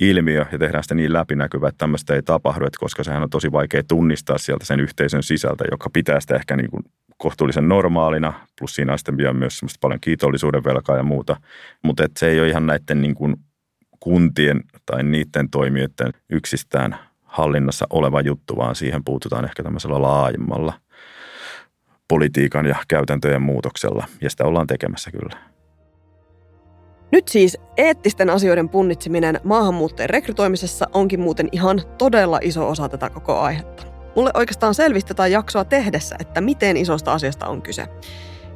ilmiö 0.00 0.46
ja 0.52 0.58
tehdään 0.58 0.82
sitä 0.82 0.94
niin 0.94 1.12
läpinäkyvä, 1.12 1.68
että 1.68 1.78
tämmöistä 1.78 2.14
ei 2.14 2.22
tapahdu, 2.22 2.66
että 2.66 2.78
koska 2.80 3.04
sehän 3.04 3.22
on 3.22 3.30
tosi 3.30 3.52
vaikea 3.52 3.82
tunnistaa 3.88 4.38
sieltä 4.38 4.64
sen 4.64 4.80
yhteisön 4.80 5.22
sisältä, 5.22 5.64
joka 5.70 5.90
pitää 5.92 6.20
sitä 6.20 6.36
ehkä 6.36 6.56
niin 6.56 6.70
kuin 6.70 6.82
kohtuullisen 7.16 7.68
normaalina, 7.68 8.32
plus 8.58 8.74
siinä 8.74 8.92
on 8.92 8.98
sitten 8.98 9.36
myös 9.36 9.58
semmoista 9.58 9.78
paljon 9.80 10.00
kiitollisuuden 10.00 10.64
velkaa 10.64 10.96
ja 10.96 11.02
muuta, 11.02 11.36
mutta 11.82 12.04
se 12.18 12.28
ei 12.28 12.40
ole 12.40 12.48
ihan 12.48 12.66
näiden 12.66 13.02
niin 13.02 13.14
kuin 13.14 13.36
kuntien 14.02 14.60
tai 14.86 15.02
niiden 15.02 15.50
toimijoiden 15.50 16.12
yksistään 16.30 16.98
hallinnassa 17.24 17.86
oleva 17.90 18.20
juttu, 18.20 18.56
vaan 18.56 18.74
siihen 18.74 19.04
puututaan 19.04 19.44
ehkä 19.44 19.62
tämmöisellä 19.62 20.02
laajemmalla 20.02 20.72
politiikan 22.08 22.66
ja 22.66 22.76
käytäntöjen 22.88 23.42
muutoksella, 23.42 24.06
ja 24.20 24.30
sitä 24.30 24.44
ollaan 24.44 24.66
tekemässä 24.66 25.10
kyllä. 25.10 25.38
Nyt 27.12 27.28
siis 27.28 27.58
eettisten 27.76 28.30
asioiden 28.30 28.68
punnitseminen 28.68 29.40
maahanmuuttajien 29.44 30.10
rekrytoimisessa 30.10 30.86
onkin 30.92 31.20
muuten 31.20 31.48
ihan 31.52 31.82
todella 31.98 32.38
iso 32.42 32.68
osa 32.68 32.88
tätä 32.88 33.10
koko 33.10 33.38
aihetta. 33.38 33.82
Mulle 34.16 34.30
oikeastaan 34.34 34.74
selvisi 34.74 35.06
tätä 35.06 35.26
jaksoa 35.26 35.64
tehdessä, 35.64 36.16
että 36.20 36.40
miten 36.40 36.76
isosta 36.76 37.12
asiasta 37.12 37.46
on 37.46 37.62
kyse. 37.62 37.86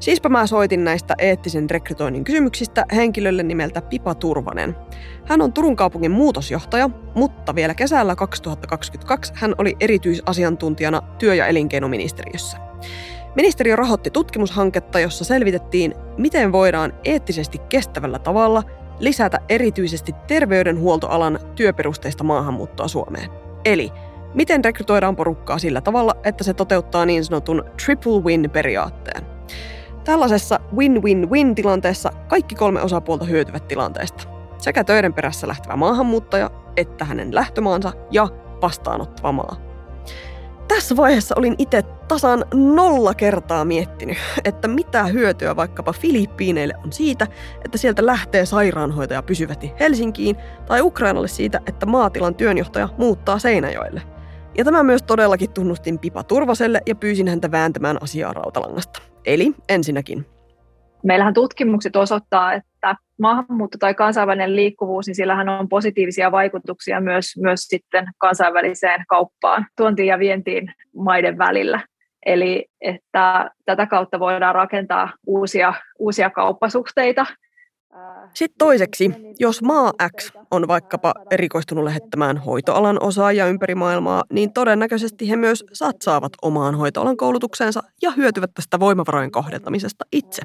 Siispä 0.01 0.29
mä 0.29 0.47
soitin 0.47 0.85
näistä 0.85 1.15
eettisen 1.19 1.71
rekrytoinnin 1.71 2.25
kysymyksistä 2.25 2.85
henkilölle 2.95 3.43
nimeltä 3.43 3.83
Pipa 3.83 4.15
Turvanen. 4.15 4.77
Hän 5.25 5.43
on 5.43 5.53
Turun 5.53 5.77
kaupungin 5.77 6.11
muutosjohtaja, 6.11 6.91
mutta 7.15 7.55
vielä 7.55 7.75
kesällä 7.75 8.17
2022 8.17 9.33
hän 9.37 9.55
oli 9.59 9.77
erityisasiantuntijana 9.81 11.03
työ- 11.19 11.35
ja 11.35 11.47
elinkeinoministeriössä. 11.47 12.59
Ministeriö 13.35 13.77
rahoitti 13.77 14.11
tutkimushanketta, 14.11 15.01
jossa 15.01 15.25
selvitettiin, 15.25 15.95
miten 16.19 16.53
voidaan 16.53 16.93
eettisesti 17.05 17.59
kestävällä 17.59 18.19
tavalla 18.19 18.63
lisätä 18.99 19.39
erityisesti 19.49 20.13
terveydenhuoltoalan 20.27 21.39
työperusteista 21.55 22.25
maahanmuuttoa 22.25 22.89
Suomeen. 22.89 23.31
Eli 23.65 23.93
miten 24.35 24.65
rekrytoidaan 24.65 25.17
porukkaa 25.17 25.59
sillä 25.59 25.81
tavalla, 25.81 26.15
että 26.25 26.45
se 26.45 26.55
toteuttaa 26.55 27.07
niin 27.07 27.25
sanotun 27.25 27.65
triple 27.85 28.21
win-periaatteen. 28.21 29.27
Tällaisessa 30.07 30.61
win-win-win-tilanteessa 30.77 32.11
kaikki 32.29 32.55
kolme 32.55 32.83
osapuolta 32.83 33.25
hyötyvät 33.25 33.69
tilanteesta. 33.69 34.25
Sekä 34.59 34.85
töiden 34.85 35.15
perässä 35.15 35.49
lähtevä 35.49 35.77
maahanmuuttaja, 35.77 36.51
että 36.77 37.05
hänen 37.05 37.35
lähtömaansa 37.35 37.93
ja 38.11 38.29
vastaanottava 38.63 39.33
maa. 39.33 39.57
Tässä 40.69 40.97
vaiheessa 40.97 41.35
olin 41.39 41.55
itse 41.59 41.83
tasan 41.83 42.45
nolla 42.55 43.15
kertaa 43.15 43.65
miettinyt, 43.65 44.17
että 44.45 44.69
mitä 44.69 45.05
hyötyä 45.05 45.57
vaikkapa 45.57 45.93
Filippiineille 45.93 46.75
on 46.85 46.93
siitä, 46.93 47.27
että 47.65 47.79
sieltä 47.79 48.07
lähtee 48.07 48.47
sairaanhoitaja 48.47 49.23
pysyvästi 49.23 49.73
Helsinkiin, 49.81 50.37
tai 50.67 50.81
Ukrainalle 50.81 51.29
siitä, 51.29 51.61
että 51.67 51.87
maatilan 51.87 52.35
työnjohtaja 52.35 52.89
muuttaa 52.99 53.39
Seinäjoelle. 53.39 54.03
Ja 54.59 54.65
tämä 54.65 54.83
myös 54.83 55.03
todellakin 55.03 55.53
tunnustin 55.53 55.99
Pipa 55.99 56.23
Turvaselle 56.23 56.81
ja 56.87 56.95
pyysin 56.95 57.29
häntä 57.29 57.51
vääntämään 57.51 58.03
asiaa 58.03 58.33
rautalangasta. 58.33 59.03
Eli 59.27 59.55
ensinnäkin. 59.69 60.27
Meillähän 61.03 61.35
tutkimukset 61.35 61.97
osoittaa, 61.97 62.53
että 62.53 62.97
maahanmuutto 63.21 63.79
tai 63.79 63.95
kansainvälinen 63.95 64.57
liikkuvuus, 64.57 65.07
niin 65.07 65.15
sillähän 65.15 65.49
on 65.49 65.69
positiivisia 65.69 66.33
vaikutuksia 66.33 67.01
myös, 67.01 67.37
myös 67.37 67.61
sitten 67.61 68.07
kansainväliseen 68.19 69.05
kauppaan, 69.09 69.67
tuontiin 69.77 70.09
ja 70.09 70.19
vientiin 70.19 70.73
maiden 70.97 71.39
välillä. 71.39 71.81
Eli 72.27 72.67
että 72.81 73.51
tätä 73.65 73.87
kautta 73.87 74.21
voidaan 74.21 74.55
rakentaa 74.55 75.13
uusia, 75.27 75.75
uusia 75.99 76.31
kauppasuhteita 76.31 77.27
sitten 78.35 78.59
toiseksi, 78.59 79.11
jos 79.39 79.63
maa 79.63 79.93
X 80.17 80.33
on 80.51 80.69
vaikkapa 80.69 81.15
erikoistunut 81.31 81.85
lähettämään 81.85 82.37
hoitoalan 82.37 83.03
osaajia 83.03 83.47
ympäri 83.47 83.75
maailmaa, 83.75 84.25
niin 84.33 84.53
todennäköisesti 84.53 85.31
he 85.31 85.37
myös 85.37 85.65
satsaavat 85.73 86.33
omaan 86.43 86.75
hoitoalan 86.75 87.17
koulutukseensa 87.17 87.83
ja 88.03 88.11
hyötyvät 88.11 88.51
tästä 88.55 88.81
voimavarojen 88.81 89.31
kohdentamisesta 89.31 90.05
itse. 90.13 90.43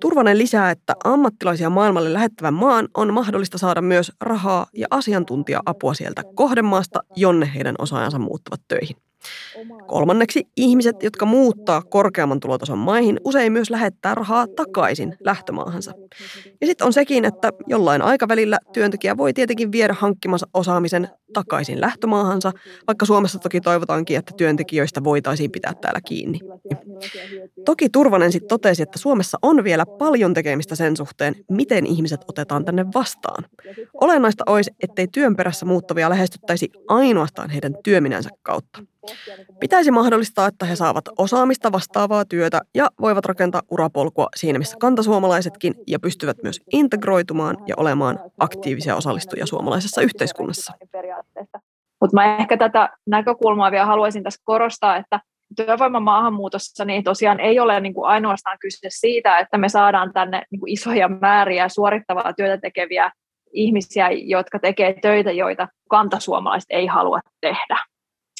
Turvanen 0.00 0.38
lisää, 0.38 0.70
että 0.70 0.94
ammattilaisia 1.04 1.70
maailmalle 1.70 2.12
lähettävän 2.12 2.54
maan 2.54 2.88
on 2.94 3.14
mahdollista 3.14 3.58
saada 3.58 3.82
myös 3.82 4.12
rahaa 4.20 4.66
ja 4.72 4.86
asiantuntija-apua 4.90 5.94
sieltä 5.94 6.22
kohdemaasta, 6.34 7.00
jonne 7.16 7.50
heidän 7.54 7.74
osaajansa 7.78 8.18
muuttavat 8.18 8.60
töihin. 8.68 8.96
Kolmanneksi, 9.86 10.48
ihmiset, 10.56 11.02
jotka 11.02 11.26
muuttaa 11.26 11.82
korkeamman 11.82 12.40
tulotason 12.40 12.78
maihin, 12.78 13.20
usein 13.24 13.52
myös 13.52 13.70
lähettää 13.70 14.14
rahaa 14.14 14.46
takaisin 14.56 15.16
lähtömaahansa. 15.20 15.92
Ja 16.60 16.66
sitten 16.66 16.86
on 16.86 16.92
sekin, 16.92 17.24
että 17.24 17.52
jollain 17.66 18.02
aikavälillä 18.02 18.58
työntekijä 18.72 19.16
voi 19.16 19.32
tietenkin 19.32 19.72
viedä 19.72 19.94
hankkimansa 19.98 20.46
osaamisen 20.54 21.08
takaisin 21.32 21.80
lähtömaahansa, 21.80 22.52
vaikka 22.86 23.06
Suomessa 23.06 23.38
toki 23.38 23.60
toivotaankin, 23.60 24.18
että 24.18 24.32
työntekijöistä 24.36 25.04
voitaisiin 25.04 25.50
pitää 25.50 25.74
täällä 25.74 26.00
kiinni. 26.00 26.40
Toki 27.64 27.88
Turvanen 27.88 28.32
sitten 28.32 28.48
totesi, 28.48 28.82
että 28.82 28.98
Suomessa 28.98 29.38
on 29.42 29.64
vielä 29.64 29.86
paljon 29.86 30.34
tekemistä 30.34 30.74
sen 30.74 30.96
suhteen, 30.96 31.34
miten 31.50 31.86
ihmiset 31.86 32.20
otetaan 32.28 32.64
tänne 32.64 32.86
vastaan. 32.94 33.44
Olennaista 34.00 34.44
olisi, 34.46 34.70
ettei 34.82 35.08
työn 35.12 35.36
perässä 35.36 35.66
muuttavia 35.66 36.10
lähestyttäisi 36.10 36.70
ainoastaan 36.88 37.50
heidän 37.50 37.74
työminänsä 37.84 38.30
kautta. 38.42 38.82
Pitäisi 39.60 39.90
mahdollistaa, 39.90 40.46
että 40.46 40.66
he 40.66 40.76
saavat 40.76 41.04
osaamista 41.18 41.72
vastaavaa 41.72 42.24
työtä 42.24 42.60
ja 42.74 42.90
voivat 43.00 43.24
rakentaa 43.24 43.62
urapolkua 43.70 44.28
siinä, 44.36 44.58
missä 44.58 44.76
kantasuomalaisetkin 44.80 45.74
ja 45.86 46.00
pystyvät 46.00 46.36
myös 46.42 46.60
integroitumaan 46.72 47.56
ja 47.66 47.74
olemaan 47.78 48.18
aktiivisia 48.38 48.96
osallistujia 48.96 49.46
suomalaisessa 49.46 50.00
yhteiskunnassa. 50.00 50.72
Mutta 52.00 52.14
mä 52.14 52.36
ehkä 52.36 52.56
tätä 52.56 52.88
näkökulmaa 53.06 53.70
vielä 53.70 53.86
haluaisin 53.86 54.22
tässä 54.22 54.42
korostaa, 54.44 54.96
että 54.96 55.20
työvoiman 55.56 56.02
maahanmuutossa 56.02 56.84
niin 56.84 57.04
tosiaan 57.04 57.40
ei 57.40 57.60
ole 57.60 57.80
niin 57.80 57.94
kuin 57.94 58.08
ainoastaan 58.08 58.58
kyse 58.60 58.88
siitä, 58.88 59.38
että 59.38 59.58
me 59.58 59.68
saadaan 59.68 60.12
tänne 60.12 60.42
niin 60.50 60.60
kuin 60.60 60.72
isoja 60.72 61.08
määriä 61.08 61.68
suorittavaa 61.68 62.32
työtä 62.32 62.60
tekeviä 62.60 63.10
ihmisiä, 63.52 64.10
jotka 64.10 64.58
tekee 64.58 64.94
töitä, 65.02 65.32
joita 65.32 65.68
kantasuomalaiset 65.90 66.70
ei 66.70 66.86
halua 66.86 67.20
tehdä. 67.40 67.78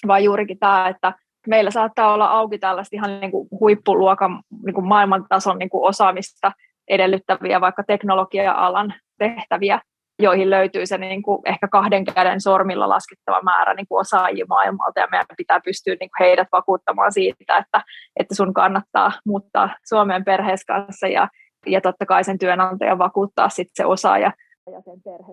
Vaan 0.06 0.24
juurikin 0.24 0.58
tämä, 0.58 0.88
että 0.88 1.12
meillä 1.46 1.70
saattaa 1.70 2.14
olla 2.14 2.26
auki 2.26 2.58
tällaista 2.58 2.96
ihan 2.96 3.20
niin 3.20 3.30
kuin 3.30 3.48
huippuluokan 3.60 4.42
niin 4.64 4.74
kuin 4.74 4.86
maailmantason 4.86 5.58
niin 5.58 5.70
kuin 5.70 5.88
osaamista 5.88 6.52
edellyttäviä 6.88 7.60
vaikka 7.60 7.82
teknologia-alan 7.86 8.94
tehtäviä, 9.18 9.80
joihin 10.18 10.50
löytyy 10.50 10.86
se 10.86 10.98
niin 10.98 11.22
kuin 11.22 11.42
ehkä 11.44 11.68
kahden 11.68 12.04
käden 12.04 12.40
sormilla 12.40 12.88
laskettava 12.88 13.42
määrä 13.42 13.74
niin 13.74 13.86
kuin 13.88 14.00
osaajia 14.00 14.46
maailmalta, 14.48 15.00
ja 15.00 15.08
meidän 15.10 15.26
pitää 15.36 15.60
pystyä 15.64 15.96
niin 16.00 16.10
kuin 16.10 16.26
heidät 16.26 16.48
vakuuttamaan 16.52 17.12
siitä, 17.12 17.56
että, 17.56 17.82
että 18.20 18.34
sun 18.34 18.54
kannattaa 18.54 19.12
muuttaa 19.26 19.70
Suomeen 19.88 20.24
perheessä 20.24 20.64
kanssa, 20.66 21.08
ja, 21.08 21.28
ja 21.66 21.80
totta 21.80 22.06
kai 22.06 22.24
sen 22.24 22.38
työnantajan 22.38 22.98
vakuuttaa 22.98 23.48
sitten 23.48 23.76
se 23.76 23.86
osaaja 23.86 24.32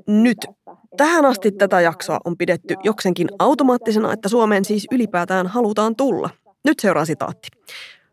nyt. 0.08 0.38
Tähän 0.98 1.26
asti 1.26 1.52
tätä 1.52 1.82
jaksoa 1.82 2.18
on 2.26 2.38
pidetty 2.38 2.76
joksenkin 2.84 3.28
automaattisena, 3.40 4.14
että 4.14 4.30
Suomeen 4.30 4.66
siis 4.66 4.88
ylipäätään 4.92 5.48
halutaan 5.48 5.96
tulla. 5.96 6.30
Nyt 6.66 6.80
seuraa 6.80 7.06
sitaatti. 7.06 7.48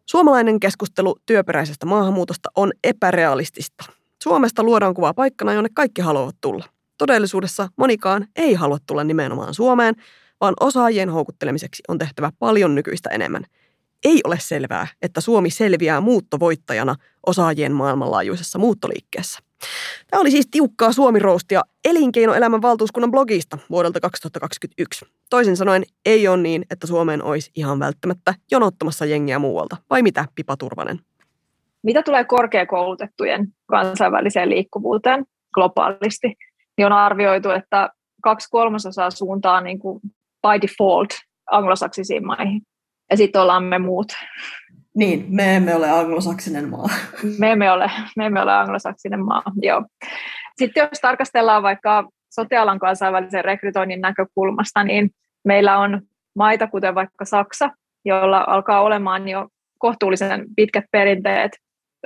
Suomalainen 0.07 0.61
keskustelu 0.61 1.17
työperäisestä 1.27 1.87
maahanmuutosta 1.87 2.49
on 2.57 2.73
epärealistista. 2.85 4.00
Suomesta 4.23 4.63
luodaan 4.63 4.95
kuvaa 4.95 5.15
paikkana, 5.15 5.53
jonne 5.53 5.71
kaikki 5.75 6.03
haluavat 6.03 6.37
tulla. 6.41 6.65
todellisuudessa 6.99 7.69
monikaan 7.77 8.27
ei 8.37 8.55
halua 8.55 8.79
tulla 8.87 9.05
nimenomaan 9.05 9.55
Suomeen, 9.55 9.95
vaan 10.41 10.55
osaajien 10.61 11.11
houkuttelemiseksi 11.11 11.83
on 11.89 11.99
tehtävä 11.99 12.33
paljon 12.39 12.75
nykyistä 12.75 13.11
enemmän. 13.11 13.45
Ei 14.05 14.21
ole 14.25 14.39
selvää, 14.41 14.87
että 15.03 15.21
Suomi 15.21 15.51
selviää 15.51 16.01
muuttovoittajana 16.01 16.95
osaajien 17.27 17.73
maailmanlaajuisessa 17.73 18.59
muuttoliikkeessä. 18.59 19.39
Tämä 20.11 20.21
oli 20.21 20.31
siis 20.31 20.49
tiukkaa 20.51 20.93
Suomi-roustia 20.93 21.63
elinkeinoelämän 21.85 22.63
valtuuskunnan 22.63 23.11
blogista 23.11 23.59
vuodelta 23.71 24.01
2021. 24.01 25.05
Toisin 25.31 25.57
sanoen 25.57 25.85
ei 26.05 26.29
ole 26.29 26.37
niin, 26.37 26.65
että 26.71 26.87
Suomeen 26.87 27.23
olisi 27.23 27.51
ihan 27.57 27.79
välttämättä 27.79 28.35
jonottamassa 28.51 29.07
jengiä 29.07 29.39
muualta. 29.39 29.77
Vai 29.91 30.03
mitä, 30.03 30.25
Pipa 30.35 30.57
Turvanen? 30.57 31.01
Mitä 31.83 32.03
tulee 32.03 32.25
korkeakoulutettujen 32.25 33.49
kansainväliseen 33.67 34.51
liikkuvuuteen 34.51 35.25
globaalisti, 35.55 36.35
niin 36.79 36.87
on 36.87 36.93
arvioitu, 36.93 37.51
että 37.51 37.91
kaksi 38.23 38.49
kolmasosaa 38.51 39.11
suuntaa 39.11 39.61
niin 39.61 39.79
kuin 39.79 40.01
by 40.43 40.61
default 40.63 41.11
anglosaksisiin 41.51 42.27
maihin. 42.27 42.63
Ja 43.11 43.17
sitten 43.17 43.43
ollaan 43.43 43.65
me 43.65 43.79
muut. 43.79 44.13
Niin, 44.97 45.25
me 45.29 45.57
emme 45.57 45.75
ole 45.75 45.91
anglosaksinen 45.91 46.69
maa. 46.69 46.89
Me 47.39 47.51
emme 47.51 47.73
ole, 47.73 47.91
me 48.17 48.27
emme 48.27 48.43
ole 48.43 48.53
anglosaksinen 48.53 49.25
maa, 49.25 49.43
joo. 49.63 49.85
Sitten 50.57 50.89
jos 50.91 51.01
tarkastellaan 51.01 51.63
vaikka 51.63 52.09
sotealan 52.31 52.79
kansainvälisen 52.79 53.45
rekrytoinnin 53.45 54.01
näkökulmasta, 54.01 54.85
niin 54.85 55.11
meillä 55.45 55.79
on 55.79 56.01
maita, 56.37 56.67
kuten 56.67 56.95
vaikka 56.95 57.25
Saksa, 57.25 57.71
jolla 58.05 58.45
alkaa 58.47 58.81
olemaan 58.81 59.29
jo 59.29 59.49
kohtuullisen 59.79 60.47
pitkät 60.57 60.85
perinteet 60.93 61.53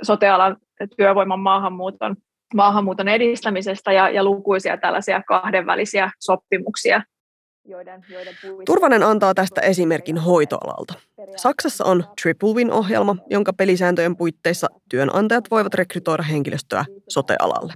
sotealan 0.03 0.57
työvoiman 0.97 1.39
maahanmuuton, 1.39 2.15
maahanmuuton 2.55 3.07
edistämisestä 3.07 3.91
ja, 3.91 4.09
ja 4.09 4.23
lukuisia 4.23 4.77
tällaisia 4.77 5.23
kahdenvälisiä 5.23 6.11
sopimuksia 6.19 7.01
Joiden, 7.67 8.05
joiden 8.09 8.35
Turvanen 8.65 9.03
antaa 9.03 9.33
tästä 9.33 9.61
esimerkin 9.61 10.17
hoitoalalta. 10.17 10.93
Saksassa 11.35 11.85
on 11.85 12.03
Triple 12.21 12.53
Win-ohjelma, 12.53 13.15
jonka 13.29 13.53
pelisääntöjen 13.53 14.17
puitteissa 14.17 14.67
työnantajat 14.89 15.51
voivat 15.51 15.73
rekrytoida 15.73 16.23
henkilöstöä 16.23 16.85
sotealalle. 17.09 17.73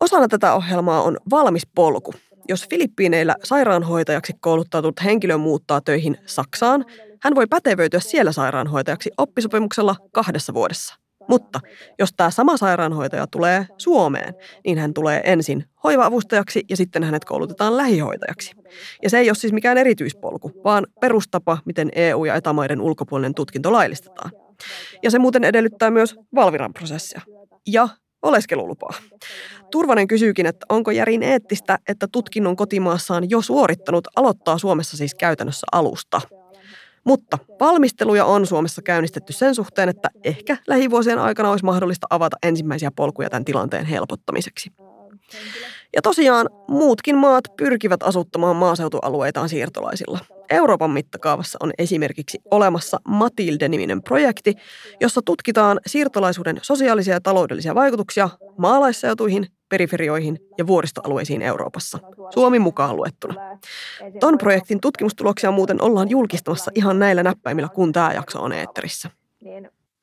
Osana 0.00 0.28
tätä 0.28 0.54
ohjelmaa 0.54 1.02
on 1.02 1.16
valmis 1.30 1.66
polku. 1.74 2.14
Jos 2.48 2.68
Filippiineillä 2.70 3.34
sairaanhoitajaksi 3.44 4.32
kouluttautunut 4.40 5.04
henkilö 5.04 5.36
muuttaa 5.36 5.80
töihin 5.80 6.16
Saksaan, 6.26 6.84
hän 7.22 7.34
voi 7.34 7.46
pätevöityä 7.46 8.00
siellä 8.00 8.32
sairaanhoitajaksi 8.32 9.10
oppisopimuksella 9.18 9.96
kahdessa 10.12 10.54
vuodessa– 10.54 10.94
mutta 11.28 11.60
jos 11.98 12.10
tämä 12.16 12.30
sama 12.30 12.56
sairaanhoitaja 12.56 13.26
tulee 13.26 13.66
Suomeen, 13.78 14.34
niin 14.64 14.78
hän 14.78 14.94
tulee 14.94 15.20
ensin 15.24 15.64
hoiva-avustajaksi 15.84 16.64
ja 16.70 16.76
sitten 16.76 17.04
hänet 17.04 17.24
koulutetaan 17.24 17.76
lähihoitajaksi. 17.76 18.52
Ja 19.02 19.10
se 19.10 19.18
ei 19.18 19.28
ole 19.30 19.34
siis 19.34 19.52
mikään 19.52 19.78
erityispolku, 19.78 20.52
vaan 20.64 20.86
perustapa, 21.00 21.58
miten 21.64 21.90
EU- 21.94 22.24
ja 22.24 22.34
etämaiden 22.34 22.80
ulkopuolinen 22.80 23.34
tutkinto 23.34 23.72
laillistetaan. 23.72 24.30
Ja 25.02 25.10
se 25.10 25.18
muuten 25.18 25.44
edellyttää 25.44 25.90
myös 25.90 26.16
Valviran 26.34 26.72
prosessia 26.72 27.20
ja 27.66 27.88
oleskelulupaa. 28.22 28.94
Turvanen 29.70 30.08
kysyykin, 30.08 30.46
että 30.46 30.66
onko 30.68 30.90
järin 30.90 31.22
eettistä, 31.22 31.78
että 31.88 32.08
tutkinnon 32.12 32.56
kotimaassaan 32.56 33.30
jo 33.30 33.42
suorittanut 33.42 34.08
aloittaa 34.16 34.58
Suomessa 34.58 34.96
siis 34.96 35.14
käytännössä 35.14 35.66
alusta– 35.72 36.20
mutta 37.06 37.38
valmisteluja 37.60 38.24
on 38.24 38.46
Suomessa 38.46 38.82
käynnistetty 38.82 39.32
sen 39.32 39.54
suhteen, 39.54 39.88
että 39.88 40.10
ehkä 40.24 40.56
lähivuosien 40.66 41.18
aikana 41.18 41.50
olisi 41.50 41.64
mahdollista 41.64 42.06
avata 42.10 42.36
ensimmäisiä 42.42 42.90
polkuja 42.90 43.30
tämän 43.30 43.44
tilanteen 43.44 43.86
helpottamiseksi. 43.86 44.70
Ja 45.96 46.02
tosiaan 46.02 46.50
muutkin 46.68 47.16
maat 47.16 47.44
pyrkivät 47.56 48.02
asuttamaan 48.02 48.56
maaseutualueitaan 48.56 49.48
siirtolaisilla. 49.48 50.18
Euroopan 50.50 50.90
mittakaavassa 50.90 51.58
on 51.62 51.72
esimerkiksi 51.78 52.38
olemassa 52.50 53.00
Matilde-niminen 53.08 54.02
projekti, 54.02 54.54
jossa 55.00 55.20
tutkitaan 55.24 55.80
siirtolaisuuden 55.86 56.58
sosiaalisia 56.62 57.14
ja 57.14 57.20
taloudellisia 57.20 57.74
vaikutuksia 57.74 58.28
maalaisseutuihin 58.58 59.46
periferioihin 59.68 60.38
ja 60.58 60.66
vuoristoalueisiin 60.66 61.42
Euroopassa, 61.42 61.98
Suomi 62.30 62.58
mukaan 62.58 62.96
luettuna. 62.96 63.34
Ton 64.20 64.38
projektin 64.38 64.80
tutkimustuloksia 64.80 65.50
muuten 65.50 65.82
ollaan 65.82 66.10
julkistamassa 66.10 66.70
ihan 66.74 66.98
näillä 66.98 67.22
näppäimillä, 67.22 67.68
kun 67.68 67.92
tämä 67.92 68.12
jakso 68.12 68.42
on 68.42 68.52
eetterissä. 68.52 69.10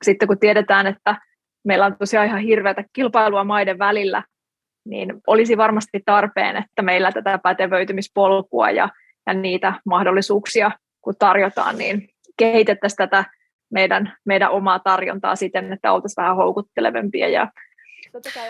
Sitten 0.03 0.27
kun 0.27 0.39
tiedetään, 0.39 0.87
että 0.87 1.21
meillä 1.63 1.85
on 1.85 1.97
tosiaan 1.97 2.27
ihan 2.27 2.41
hirveätä 2.41 2.83
kilpailua 2.93 3.43
maiden 3.43 3.79
välillä, 3.79 4.23
niin 4.85 5.13
olisi 5.27 5.57
varmasti 5.57 6.01
tarpeen, 6.05 6.57
että 6.57 6.81
meillä 6.81 7.11
tätä 7.11 7.37
pätevöitymispolkua 7.37 8.69
ja, 8.69 8.89
ja 9.27 9.33
niitä 9.33 9.73
mahdollisuuksia, 9.85 10.71
kun 11.01 11.13
tarjotaan, 11.19 11.77
niin 11.77 12.09
kehitettäisiin 12.37 12.97
tätä 12.97 13.25
meidän, 13.73 14.13
meidän 14.25 14.51
omaa 14.51 14.79
tarjontaa 14.79 15.35
siten, 15.35 15.73
että 15.73 15.93
oltaisiin 15.93 16.23
vähän 16.23 16.35
houkuttelevempia 16.35 17.29
ja 17.29 17.51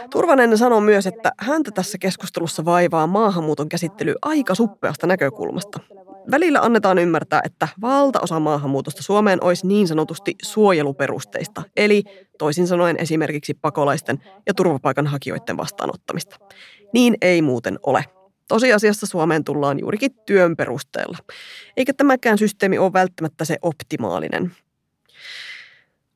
Turvanen 0.09 0.57
sanoo 0.57 0.81
myös, 0.81 1.07
että 1.07 1.31
häntä 1.37 1.71
tässä 1.71 1.97
keskustelussa 1.97 2.65
vaivaa 2.65 3.07
maahanmuuton 3.07 3.69
käsittely 3.69 4.15
aika 4.21 4.55
suppeasta 4.55 5.07
näkökulmasta. 5.07 5.79
Välillä 6.31 6.59
annetaan 6.59 6.97
ymmärtää, 6.97 7.41
että 7.45 7.67
valtaosa 7.81 8.39
maahanmuutosta 8.39 9.03
Suomeen 9.03 9.43
olisi 9.43 9.67
niin 9.67 9.87
sanotusti 9.87 10.35
suojeluperusteista, 10.43 11.63
eli 11.77 12.03
toisin 12.37 12.67
sanoen 12.67 12.95
esimerkiksi 12.99 13.53
pakolaisten 13.53 14.19
ja 14.47 14.53
turvapaikanhakijoiden 14.53 15.57
vastaanottamista. 15.57 16.35
Niin 16.93 17.17
ei 17.21 17.41
muuten 17.41 17.79
ole. 17.83 18.05
Tosiasiassa 18.47 19.05
Suomeen 19.05 19.43
tullaan 19.43 19.79
juurikin 19.79 20.11
työn 20.25 20.55
perusteella. 20.55 21.17
Eikä 21.77 21.93
tämäkään 21.93 22.37
systeemi 22.37 22.77
ole 22.77 22.93
välttämättä 22.93 23.45
se 23.45 23.57
optimaalinen. 23.61 24.51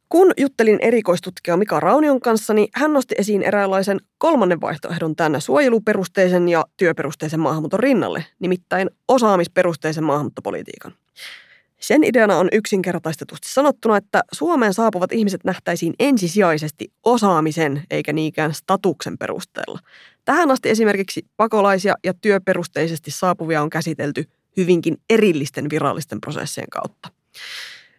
Kun 0.09 0.33
juttelin 0.37 0.79
erikoistutkija 0.81 1.57
Mika 1.57 1.79
Raunion 1.79 2.19
kanssa, 2.19 2.53
niin 2.53 2.67
hän 2.73 2.93
nosti 2.93 3.15
esiin 3.17 3.43
eräänlaisen 3.43 3.99
kolmannen 4.17 4.61
vaihtoehdon 4.61 5.15
tänne 5.15 5.39
suojeluperusteisen 5.39 6.49
ja 6.49 6.65
työperusteisen 6.77 7.39
maahanmuuton 7.39 7.79
rinnalle, 7.79 8.25
nimittäin 8.39 8.89
osaamisperusteisen 9.07 10.03
maahanmuuttopolitiikan. 10.03 10.93
Sen 11.79 12.03
ideana 12.03 12.37
on 12.37 12.49
yksinkertaistetusti 12.51 13.53
sanottuna, 13.53 13.97
että 13.97 14.21
Suomeen 14.31 14.73
saapuvat 14.73 15.11
ihmiset 15.11 15.43
nähtäisiin 15.43 15.93
ensisijaisesti 15.99 16.91
osaamisen 17.03 17.83
eikä 17.91 18.13
niinkään 18.13 18.53
statuksen 18.53 19.17
perusteella. 19.17 19.79
Tähän 20.25 20.51
asti 20.51 20.69
esimerkiksi 20.69 21.25
pakolaisia 21.37 21.95
ja 22.03 22.13
työperusteisesti 22.13 23.11
saapuvia 23.11 23.61
on 23.61 23.69
käsitelty 23.69 24.25
hyvinkin 24.57 24.97
erillisten 25.09 25.69
virallisten 25.69 26.21
prosessien 26.21 26.69
kautta. 26.71 27.09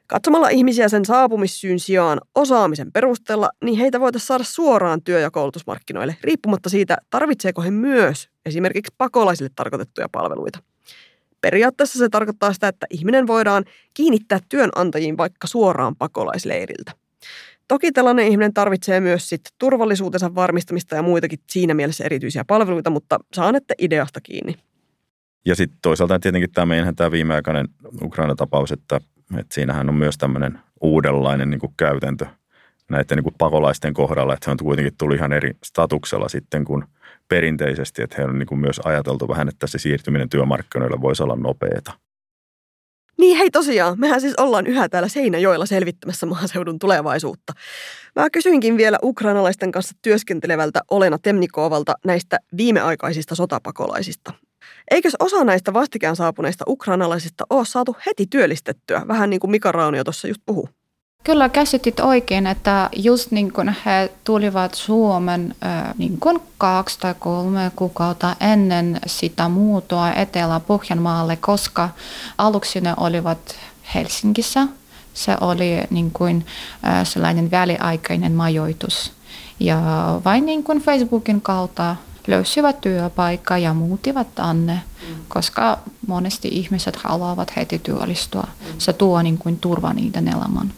Katsomalla 0.09 0.49
ihmisiä 0.49 0.89
sen 0.89 1.05
saapumissyyn 1.05 1.79
sijaan 1.79 2.21
osaamisen 2.35 2.93
perusteella, 2.93 3.51
niin 3.65 3.79
heitä 3.79 4.01
voitaisiin 4.01 4.27
saada 4.27 4.45
suoraan 4.45 5.03
työ- 5.03 5.21
ja 5.21 5.31
koulutusmarkkinoille, 5.31 6.17
riippumatta 6.23 6.69
siitä, 6.69 6.99
tarvitseeko 7.11 7.63
he 7.63 7.71
myös 7.71 8.29
esimerkiksi 8.47 8.95
pakolaisille 8.99 9.51
tarkoitettuja 9.55 10.09
palveluita. 10.13 10.59
Periaatteessa 11.41 11.99
se 11.99 12.09
tarkoittaa 12.09 12.53
sitä, 12.53 12.69
että 12.69 12.87
ihminen 12.91 13.27
voidaan 13.27 13.65
kiinnittää 13.95 14.39
työnantajiin 14.49 15.17
vaikka 15.17 15.47
suoraan 15.47 15.97
pakolaisleiriltä. 15.97 16.93
Toki 17.69 17.93
tällainen 17.93 18.27
ihminen 18.27 18.55
tarvitsee 18.55 19.01
myös 19.01 19.29
sit 19.29 19.41
turvallisuutensa 19.59 20.35
varmistamista 20.35 20.97
ja 20.97 21.03
muitakin 21.03 21.39
siinä 21.51 21.75
mielessä 21.75 22.05
erityisiä 22.05 22.45
palveluita, 22.45 22.91
mutta 22.91 23.19
saanette 23.35 23.75
ideasta 23.79 24.21
kiinni. 24.21 24.55
Ja 25.47 25.55
sitten 25.55 25.79
toisaalta 25.83 26.19
tietenkin 26.19 26.51
tämä 26.53 26.67
meidän 26.67 26.97
tämä 26.97 27.11
viimeaikainen 27.11 27.69
Ukraina-tapaus, 28.03 28.73
että 28.73 29.01
että 29.37 29.55
siinähän 29.55 29.89
on 29.89 29.95
myös 29.95 30.19
tämmöinen 30.19 30.61
uudenlainen 30.81 31.51
niin 31.51 31.61
kuin 31.61 31.75
käytäntö 31.77 32.27
näiden 32.89 33.17
niin 33.17 33.25
kuin 33.25 33.35
pakolaisten 33.39 33.95
kohdalla, 33.95 34.35
että 34.35 34.45
se 34.45 34.51
on 34.51 34.57
kuitenkin 34.63 34.95
tuli 34.99 35.15
ihan 35.15 35.33
eri 35.33 35.57
statuksella 35.65 36.29
sitten 36.29 36.65
kuin 36.65 36.85
perinteisesti, 37.29 38.03
että 38.03 38.17
he 38.19 38.25
on 38.25 38.39
niin 38.39 38.47
kuin 38.47 38.59
myös 38.59 38.81
ajateltu 38.85 39.29
vähän, 39.29 39.49
että 39.49 39.67
se 39.67 39.79
siirtyminen 39.79 40.29
työmarkkinoille 40.29 41.01
voisi 41.01 41.23
olla 41.23 41.37
nopeata. 41.37 41.93
Niin 43.19 43.39
hei 43.39 43.51
tosiaan, 43.51 44.01
mehän 44.01 44.21
siis 44.21 44.35
ollaan 44.35 44.67
yhä 44.67 44.89
täällä 44.89 45.09
Seinäjoella 45.09 45.67
selvittämässä 45.67 46.27
maaseudun 46.27 46.79
tulevaisuutta. 46.79 47.53
Mä 48.17 48.31
kysyinkin 48.31 48.77
vielä 48.77 48.99
ukrainalaisten 49.03 49.73
kanssa 49.73 49.95
työskentelevältä 50.03 50.81
Olena 50.91 51.19
Temnikovalta 51.19 51.95
näistä 52.05 52.39
viimeaikaisista 52.57 53.35
sotapakolaisista. 53.35 54.33
Eikös 54.91 55.17
osa 55.19 55.45
näistä 55.45 55.73
vastikään 55.73 56.17
saapuneista 56.17 56.65
ukrainalaisista 56.69 57.45
ole 57.51 57.65
saatu 57.65 57.97
heti 58.07 58.27
työllistettyä, 58.27 59.03
vähän 59.09 59.31
niin 59.31 59.41
kuin 59.41 59.51
Mika 59.51 59.73
Raunio 59.73 60.05
tuossa 60.05 60.29
just 60.29 60.41
puhuu? 60.47 60.69
Kyllä 61.25 61.49
käsitit 61.49 62.01
oikein, 62.01 62.47
että 62.47 62.91
just 62.97 63.31
niin 63.31 63.53
kuin 63.53 63.77
he 63.87 64.13
tulivat 64.25 64.75
Suomen 64.75 65.55
niin 65.99 66.21
kuin 66.21 66.41
kaksi 66.59 66.99
tai 67.01 67.15
kolme 67.19 67.73
kuukautta 67.77 68.37
ennen 68.41 69.01
sitä 69.07 69.49
muutoa 69.49 70.13
Etelä-Pohjanmaalle, 70.13 71.37
koska 71.37 71.89
aluksi 72.39 72.81
ne 72.81 72.95
olivat 72.97 73.39
Helsingissä. 73.95 74.67
Se 75.15 75.37
oli 75.41 75.83
niin 75.91 76.11
kuin 76.11 76.47
sellainen 77.05 77.51
väliaikainen 77.51 78.33
majoitus. 78.33 79.13
Ja 79.61 79.81
vain 80.25 80.47
niin 80.47 80.65
kuin 80.65 80.79
Facebookin 80.79 81.41
kautta 81.41 81.97
löysivät 82.27 82.81
työpaikkaa 82.81 83.59
ja 83.59 83.75
muutivat 83.75 84.35
tänne, 84.35 84.81
koska 85.29 85.79
monesti 86.07 86.49
ihmiset 86.49 86.97
haluavat 86.97 87.57
heti 87.57 87.79
työllistyä. 87.79 88.47
Se 88.79 88.93
tuo 88.93 89.23
niin 89.23 89.39
kuin 89.39 89.59
turva 89.61 89.93
niiden 89.93 90.29
elämän. 90.29 90.73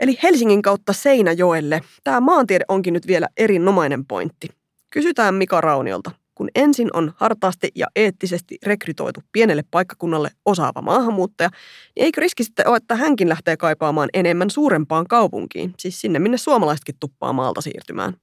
Eli 0.00 0.18
Helsingin 0.22 0.62
kautta 0.62 0.92
Seinäjoelle. 0.92 1.80
Tämä 2.04 2.20
maantiede 2.20 2.64
onkin 2.68 2.94
nyt 2.94 3.06
vielä 3.06 3.28
erinomainen 3.36 4.04
pointti. 4.04 4.48
Kysytään 4.90 5.34
Mika 5.34 5.60
Rauniolta, 5.60 6.10
kun 6.34 6.48
ensin 6.54 6.90
on 6.92 7.12
hartaasti 7.16 7.70
ja 7.74 7.86
eettisesti 7.96 8.58
rekrytoitu 8.66 9.20
pienelle 9.32 9.64
paikkakunnalle 9.70 10.30
osaava 10.44 10.82
maahanmuuttaja, 10.82 11.50
niin 11.96 12.04
eikö 12.04 12.20
riski 12.20 12.44
sitten 12.44 12.68
ole, 12.68 12.76
että 12.76 12.96
hänkin 12.96 13.28
lähtee 13.28 13.56
kaipaamaan 13.56 14.08
enemmän 14.14 14.50
suurempaan 14.50 15.06
kaupunkiin, 15.06 15.74
siis 15.78 16.00
sinne, 16.00 16.18
minne 16.18 16.38
suomalaisetkin 16.38 16.94
tuppaa 17.00 17.32
maalta 17.32 17.60
siirtymään? 17.60 18.16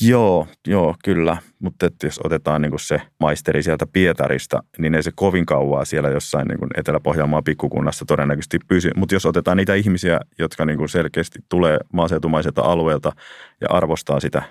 Joo, 0.00 0.46
joo, 0.66 0.94
kyllä. 1.04 1.36
Mutta 1.58 1.88
jos 2.02 2.20
otetaan 2.24 2.62
niin 2.62 2.72
se 2.78 3.02
maisteri 3.20 3.62
sieltä 3.62 3.86
Pietarista, 3.92 4.62
niin 4.78 4.94
ei 4.94 5.02
se 5.02 5.10
kovin 5.14 5.46
kauaa 5.46 5.84
siellä 5.84 6.08
jossain 6.08 6.48
niin 6.48 6.58
Etelä-Pohjanmaan 6.76 7.44
pikkukunnassa 7.44 8.04
todennäköisesti 8.04 8.58
pysy. 8.68 8.90
Mutta 8.96 9.14
jos 9.14 9.26
otetaan 9.26 9.56
niitä 9.56 9.74
ihmisiä, 9.74 10.20
jotka 10.38 10.64
niin 10.64 10.88
selkeästi 10.88 11.38
tulee 11.48 11.78
maaseutumaiselta 11.92 12.62
alueelta 12.62 13.12
ja 13.60 13.66
arvostaa 13.70 14.20
sitä 14.20 14.42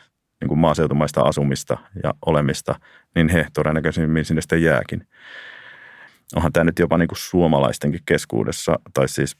niin 0.42 0.60
maaseutumaista 0.60 1.22
asumista 1.22 1.78
ja 2.04 2.14
olemista, 2.26 2.76
niin 3.16 3.30
he 3.30 3.48
todennäköisemmin 3.54 4.26
sinne 4.26 4.42
sitten 4.42 4.64
jääkin. 4.64 5.08
Onhan 6.36 6.54
tämä 6.54 6.64
nyt 6.64 6.80
jopa 6.80 6.98
niin 6.98 7.10
suomalaistenkin 7.14 8.02
keskuudessa, 8.06 8.80
tai 8.94 9.10
siis 9.10 9.38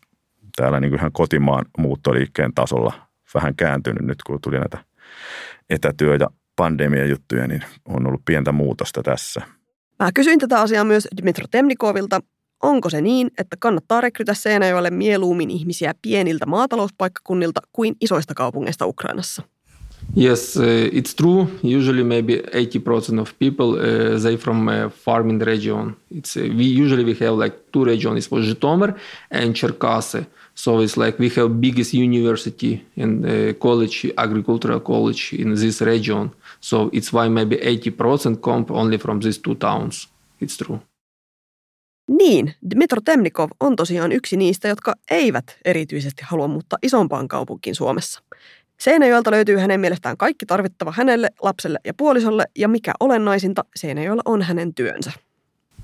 täällä 0.56 0.80
niin 0.80 0.96
ihan 0.96 1.12
kotimaan 1.12 1.66
muuttoliikkeen 1.78 2.54
tasolla 2.54 2.94
vähän 3.34 3.56
kääntynyt 3.56 4.06
nyt, 4.06 4.24
kun 4.24 4.42
tuli 4.42 4.60
näitä 4.60 4.78
etätyö- 5.70 6.18
ja 6.20 6.30
pandemia-juttuja, 6.56 7.48
niin 7.48 7.64
on 7.86 8.08
ollut 8.08 8.22
pientä 8.26 8.52
muutosta 8.52 9.04
tässä. 9.04 9.42
Mä 10.00 10.12
kysyin 10.12 10.40
tätä 10.40 10.62
asiaa 10.62 10.84
myös 10.84 11.08
Dmitro 11.22 11.46
Temnikovilta. 11.52 12.20
Onko 12.64 12.90
se 12.90 13.02
niin, 13.02 13.32
että 13.38 13.56
kannattaa 13.60 14.02
rekrytä 14.02 14.34
Seinäjoelle 14.34 14.90
mieluummin 14.90 15.50
ihmisiä 15.50 15.94
pieniltä 16.02 16.46
maatalouspaikkakunnilta 16.46 17.62
kuin 17.74 17.96
isoista 18.02 18.34
kaupungeista 18.34 18.86
Ukrainassa? 18.86 19.44
Yes, 20.18 20.58
uh, 20.58 20.64
it's 20.92 21.14
true. 21.16 21.48
Usually, 21.78 22.04
maybe 22.04 22.42
80% 22.54 23.20
of 23.20 23.34
people 23.40 23.66
uh, 23.66 24.22
they 24.22 24.38
from 24.38 24.68
a 24.68 24.90
farming 24.90 25.42
region. 25.42 25.96
It's 26.14 26.38
uh, 26.38 26.44
we 26.58 26.84
usually 26.84 27.04
we 27.04 27.14
have 27.14 27.44
like 27.44 27.56
two 27.72 27.86
regions 27.86 28.30
for 28.30 28.40
Zhytomyr 28.40 28.94
and 29.32 29.56
Cherkasy. 29.56 30.26
So 30.56 30.82
it's 30.82 30.98
like 30.98 31.20
we 31.20 31.30
have 31.30 31.50
biggest 31.50 31.94
university 31.94 32.86
and 33.04 33.26
uh, 33.26 33.54
college, 33.60 34.14
agricultural 34.18 34.80
college 34.80 35.36
in 35.38 35.56
this 35.56 35.82
region. 35.82 36.32
So 36.62 36.90
it's 36.94 37.12
why 37.14 37.30
maybe 37.30 37.58
80% 37.58 38.42
come 38.42 38.66
only 38.70 38.98
from 38.98 39.20
these 39.20 39.42
two 39.42 39.56
towns. 39.56 40.10
It's 40.42 40.58
true. 40.58 40.80
Niin, 42.08 42.54
Dmitro 42.70 43.02
Temnikov 43.06 43.50
on 43.60 43.76
tosiaan 43.76 44.12
yksi 44.12 44.38
niistä, 44.38 44.68
jotka 44.68 44.94
eivät 45.12 45.58
erityisesti 45.66 46.22
halua 46.26 46.48
muuttaa 46.48 46.80
isompaan 46.84 47.28
kaupunkiin 47.28 47.76
Suomessa. 47.76 48.22
Seinäjoelta 48.80 49.32
löytyy 49.32 49.58
hänen 49.58 49.80
mielestään 49.80 50.18
kaikki 50.18 50.46
tarvittava 50.46 50.94
hänelle, 50.98 51.30
lapselle 51.42 51.80
ja 51.86 51.94
puolisolle, 51.94 52.46
ja 52.58 52.68
mikä 52.68 52.94
olennaisinta, 53.00 53.66
Seinäjoella 53.76 54.22
on 54.26 54.42
hänen 54.42 54.74
työnsä. 54.74 55.12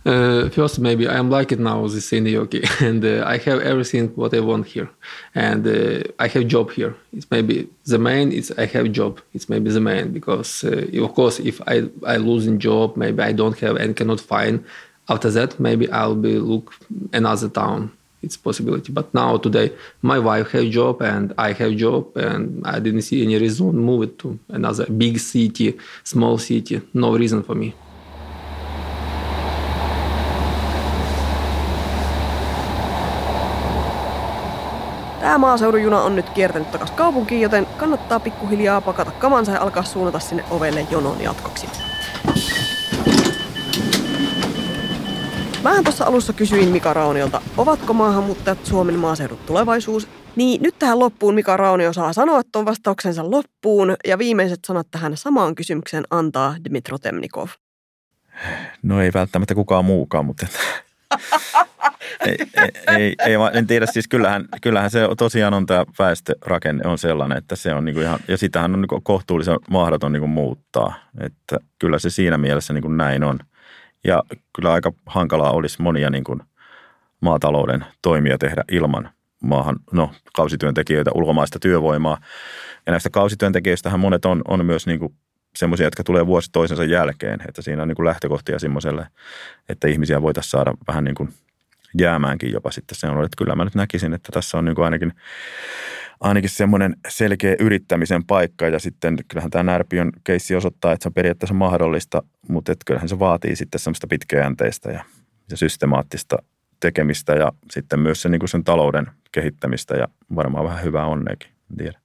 Uh, 0.04 0.50
first, 0.50 0.80
maybe 0.80 1.08
I 1.08 1.18
am 1.18 1.30
like 1.30 1.52
it 1.52 1.60
now, 1.60 1.86
this 1.88 2.10
Seinäjoki, 2.10 2.82
and 2.88 3.06
uh, 3.06 3.24
I 3.26 3.38
have 3.38 3.60
everything 3.62 4.08
what 4.16 4.34
I 4.34 4.40
want 4.40 4.66
here, 4.66 4.90
and 5.36 5.68
uh, 5.68 6.04
I 6.18 6.28
have 6.28 6.48
job 6.48 6.72
here. 6.72 6.96
It's 7.14 7.30
maybe 7.30 7.70
the 7.86 8.00
main. 8.00 8.32
It's 8.32 8.52
I 8.58 8.66
have 8.66 8.92
job. 8.92 9.22
It's 9.34 9.48
maybe 9.48 9.70
the 9.70 9.80
main 9.80 10.12
because 10.12 10.64
uh, 10.64 10.88
of 11.04 11.14
course 11.14 11.40
if 11.40 11.62
I 11.68 11.84
I 12.06 12.18
losing 12.18 12.58
job, 12.58 12.98
maybe 12.98 13.22
I 13.22 13.32
don't 13.32 13.58
have 13.60 13.76
and 13.76 13.96
cannot 13.96 14.20
find. 14.20 14.66
After 15.08 15.30
that, 15.32 15.60
maybe 15.60 15.92
I'll 15.92 16.16
be 16.16 16.40
look 16.40 16.74
another 17.14 17.50
town 17.50 17.92
it's 18.24 18.38
possibility. 18.38 18.92
But 18.92 19.14
now 19.14 19.38
today, 19.38 19.72
my 20.02 20.20
wife 20.20 20.52
have 20.52 20.70
job 20.70 21.02
and 21.02 21.34
I 21.38 21.54
have 21.54 21.76
job, 21.76 22.16
and 22.16 22.66
I 22.66 22.80
didn't 22.80 23.02
see 23.02 23.24
any 23.24 23.38
reason 23.38 23.76
move 23.76 24.04
it 24.04 24.20
to 24.20 24.40
another 24.50 24.86
big 24.86 25.20
city, 25.20 25.78
small 26.04 26.38
city. 26.38 26.82
No 26.94 27.16
reason 27.16 27.44
for 27.44 27.56
me. 27.56 27.74
Tämä 35.32 35.40
maaseudun 35.40 35.82
juna 35.82 36.02
on 36.02 36.16
nyt 36.16 36.30
kiertänyt 36.30 36.72
takaisin 36.72 36.96
kaupunkiin, 36.96 37.42
joten 37.42 37.66
kannattaa 37.78 38.20
pikkuhiljaa 38.20 38.82
pakata 38.82 39.12
kamansa 39.12 39.52
ja 39.52 39.62
alkaa 39.62 39.84
suunnata 39.84 40.20
sinne 40.20 40.44
ovelle 40.50 40.88
jonon 40.92 41.22
jatkoksi. 41.22 41.68
Vähän 45.64 45.84
tuossa 45.84 46.06
alussa 46.06 46.34
kysyin 46.34 46.70
Mika 46.70 46.94
Rauniolta, 46.94 47.42
ovatko 47.58 47.94
maahanmuuttajat 47.94 48.66
Suomen 48.66 49.00
maaseudun 49.00 49.38
tulevaisuus? 49.46 50.08
Niin 50.36 50.62
nyt 50.62 50.76
tähän 50.80 51.00
loppuun 51.00 51.36
Mika 51.36 51.58
Raunio 51.58 51.94
saa 51.94 52.14
sanoa 52.14 52.42
tuon 52.52 52.66
vastauksensa 52.66 53.32
loppuun 53.32 53.96
ja 54.08 54.18
viimeiset 54.18 54.60
sanat 54.68 54.88
tähän 54.92 55.18
samaan 55.18 55.56
kysymykseen 55.56 56.04
antaa 56.10 56.56
Dmitro 56.70 56.98
Temnikov. 56.98 57.48
No 58.84 59.02
ei 59.02 59.12
välttämättä 59.14 59.56
kukaan 59.56 59.86
muukaan, 59.86 60.26
mutta 60.26 60.48
ei, 62.26 62.38
ei, 62.88 63.16
ei, 63.26 63.34
en 63.54 63.68
tiedä, 63.68 63.86
siis 63.86 64.08
kyllähän, 64.08 64.46
kyllähän 64.62 64.92
se 64.92 65.08
tosiaan 65.18 65.54
on 65.54 65.66
tämä 65.66 65.86
väestörakenne 66.00 66.90
on 66.90 66.98
sellainen, 66.98 67.38
että 67.38 67.56
se 67.56 67.74
on 67.74 67.86
niinku 67.86 68.02
ihan, 68.02 68.20
ja 68.28 68.38
sitähän 68.38 68.74
on 68.74 68.82
niinku 68.82 69.02
kohtuullisen 69.04 69.60
mahdoton 69.70 70.12
niinku 70.12 70.28
muuttaa, 70.28 70.94
että 71.20 71.58
kyllä 71.80 72.00
se 72.00 72.10
siinä 72.10 72.38
mielessä 72.38 72.74
niinku 72.74 72.90
näin 72.90 73.24
on. 73.24 73.40
Ja 74.04 74.24
kyllä 74.56 74.74
aika 74.74 74.94
hankalaa 75.06 75.52
olisi 75.52 75.82
monia 75.82 76.10
niin 76.10 76.24
kuin 76.24 76.40
maatalouden 77.22 77.86
toimia 78.02 78.38
tehdä 78.38 78.64
ilman 78.72 79.10
maahan, 79.44 79.80
no, 79.92 80.12
kausityöntekijöitä, 80.36 81.12
ulkomaista 81.14 81.60
työvoimaa. 81.60 82.18
Ja 82.86 82.92
näistä 82.92 83.10
kausityöntekijöistähän 83.10 84.00
monet 84.00 84.26
on, 84.26 84.42
on 84.48 84.66
myös 84.66 84.88
niin 84.88 85.00
kuin 85.00 85.14
semmoisia, 85.56 85.88
jotka 85.88 86.04
tulee 86.04 86.26
vuosi 86.26 86.50
toisensa 86.52 86.84
jälkeen, 86.84 87.40
että 87.48 87.62
siinä 87.62 87.82
on 87.82 87.88
niin 87.88 87.96
kuin 87.96 88.06
lähtökohtia 88.06 88.60
semmoiselle, 88.60 89.08
että 89.70 89.88
ihmisiä 89.88 90.22
voitaisiin 90.22 90.52
saada 90.52 90.74
vähän 90.88 91.04
niin 91.04 91.16
kuin 91.16 91.34
jäämäänkin 92.00 92.52
jopa 92.52 92.72
sitten 92.72 92.98
se 92.98 93.08
on, 93.08 93.26
että 93.26 93.38
kyllä 93.38 93.56
mä 93.56 93.64
nyt 93.64 93.76
näkisin, 93.76 94.14
että 94.14 94.32
tässä 94.32 94.58
on 94.58 94.66
niin 94.66 94.76
kuin 94.76 94.86
ainakin, 94.86 95.14
ainakin 96.20 96.50
semmoinen 96.50 96.96
selkeä 97.08 97.56
yrittämisen 97.60 98.26
paikka. 98.26 98.68
Ja 98.68 98.80
sitten 98.80 99.18
kyllähän 99.28 99.52
tämä 99.52 99.64
Närpiön 99.64 100.12
keissi 100.24 100.56
osoittaa, 100.56 100.92
että 100.92 101.04
se 101.04 101.10
on 101.10 101.14
periaatteessa 101.14 101.54
mahdollista, 101.54 102.24
mutta 102.50 102.72
että 102.72 102.84
kyllähän 102.86 103.10
se 103.10 103.20
vaatii 103.20 103.56
sitten 103.56 103.80
semmoista 103.80 104.08
pitkäjänteistä 104.08 104.92
ja, 104.92 105.04
ja 105.50 105.58
systemaattista 105.58 106.38
tekemistä 106.80 107.34
ja 107.34 107.52
sitten 107.72 108.00
myös 108.00 108.22
se, 108.22 108.30
niin 108.30 108.40
kuin 108.40 108.50
sen 108.50 108.64
talouden 108.64 109.08
kehittämistä. 109.32 109.96
Ja 109.96 110.08
varmaan 110.36 110.66
vähän 110.66 110.84
hyvää 110.84 111.06
onneekin, 111.06 111.50
en 111.72 111.78
tiedä. 111.78 112.00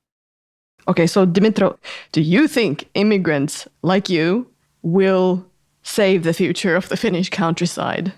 Okay, 0.88 1.06
so 1.06 1.26
Dimitro, 1.26 1.76
do 2.12 2.20
you 2.20 2.46
think 2.46 2.88
immigrants 2.94 3.66
like 3.82 4.08
you 4.08 4.46
will 4.82 5.44
save 5.82 6.22
the 6.22 6.32
future 6.32 6.76
of 6.76 6.88
the 6.88 6.96
Finnish 6.96 7.30
countryside? 7.30 8.12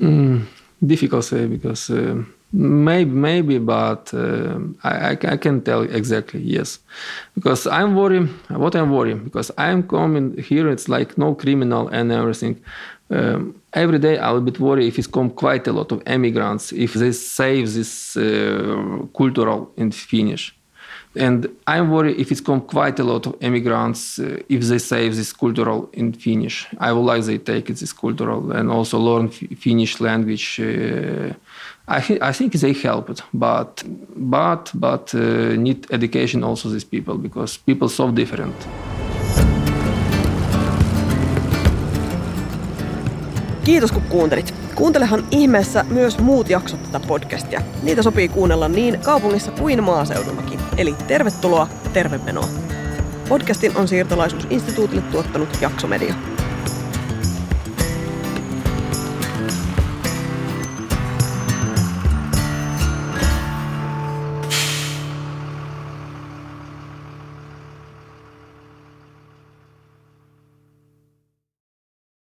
Mm, 0.00 0.46
difficult 0.84 1.22
to 1.22 1.28
say 1.28 1.46
because 1.46 1.90
uh, 1.90 2.22
maybe, 2.52 3.10
maybe, 3.10 3.58
but 3.58 4.12
uh, 4.14 4.58
I, 4.82 5.10
I, 5.10 5.10
I 5.10 5.36
can 5.36 5.62
tell 5.62 5.82
exactly 5.82 6.40
yes, 6.40 6.80
because 7.34 7.66
I'm 7.66 7.94
worried. 7.94 8.28
What 8.48 8.74
I'm 8.74 8.90
worried 8.90 9.24
because 9.24 9.50
I'm 9.56 9.86
coming 9.86 10.36
here. 10.38 10.68
It's 10.68 10.88
like 10.88 11.16
no 11.16 11.34
criminal 11.34 11.88
and 11.88 12.12
everything. 12.12 12.60
Um, 13.10 13.54
every 13.72 14.00
day 14.00 14.18
I'll 14.18 14.40
be 14.40 14.50
worried 14.58 14.88
if 14.88 14.98
it's 14.98 15.06
come 15.06 15.30
quite 15.30 15.68
a 15.68 15.72
lot 15.72 15.92
of 15.92 16.02
immigrants 16.06 16.72
if 16.72 16.94
they 16.94 17.12
save 17.12 17.72
this 17.72 18.16
uh, 18.16 19.06
cultural 19.16 19.70
in 19.76 19.92
Finnish. 19.92 20.52
And 21.16 21.48
I'm 21.66 21.90
worried 21.90 22.20
if 22.20 22.30
it's 22.30 22.40
come 22.40 22.60
quite 22.60 22.98
a 23.00 23.04
lot 23.04 23.26
of 23.26 23.34
immigrants, 23.40 24.18
uh, 24.18 24.42
if 24.48 24.62
they 24.64 24.78
save 24.78 25.16
this 25.16 25.32
cultural 25.32 25.88
in 25.92 26.12
Finnish. 26.12 26.66
I 26.78 26.92
would 26.92 27.04
like 27.04 27.24
they 27.24 27.38
take 27.38 27.66
this 27.66 27.92
cultural 27.92 28.52
and 28.52 28.70
also 28.70 28.98
learn 28.98 29.28
Finnish 29.28 30.00
language. 30.00 30.60
Uh, 30.60 31.32
I, 31.88 32.18
I 32.20 32.32
think 32.32 32.52
they 32.52 32.72
help 32.72 33.10
it, 33.10 33.22
but 33.32 33.84
but 34.14 34.72
but 34.74 35.14
uh, 35.14 35.54
need 35.56 35.86
education 35.90 36.42
also 36.44 36.68
these 36.68 36.84
people 36.84 37.16
because 37.16 37.58
people 37.58 37.88
so 37.88 38.10
different. 38.10 38.56
Kiitos 43.66 43.92
kun 43.92 44.02
kuuntelit. 44.02 44.54
Kuuntelehan 44.74 45.28
ihmeessä 45.30 45.84
myös 45.88 46.18
muut 46.18 46.50
jaksot 46.50 46.82
tätä 46.82 47.06
podcastia. 47.06 47.62
Niitä 47.82 48.02
sopii 48.02 48.28
kuunnella 48.28 48.68
niin 48.68 49.00
kaupungissa 49.00 49.50
kuin 49.50 49.82
maaseudullakin. 49.84 50.60
Eli 50.76 50.94
tervetuloa, 51.06 51.68
tervemenoa. 51.92 52.48
Podcastin 53.28 53.76
on 53.76 53.88
siirtolaisuusinstituutille 53.88 55.02
tuottanut 55.02 55.58
Jaksomedia. 55.60 56.14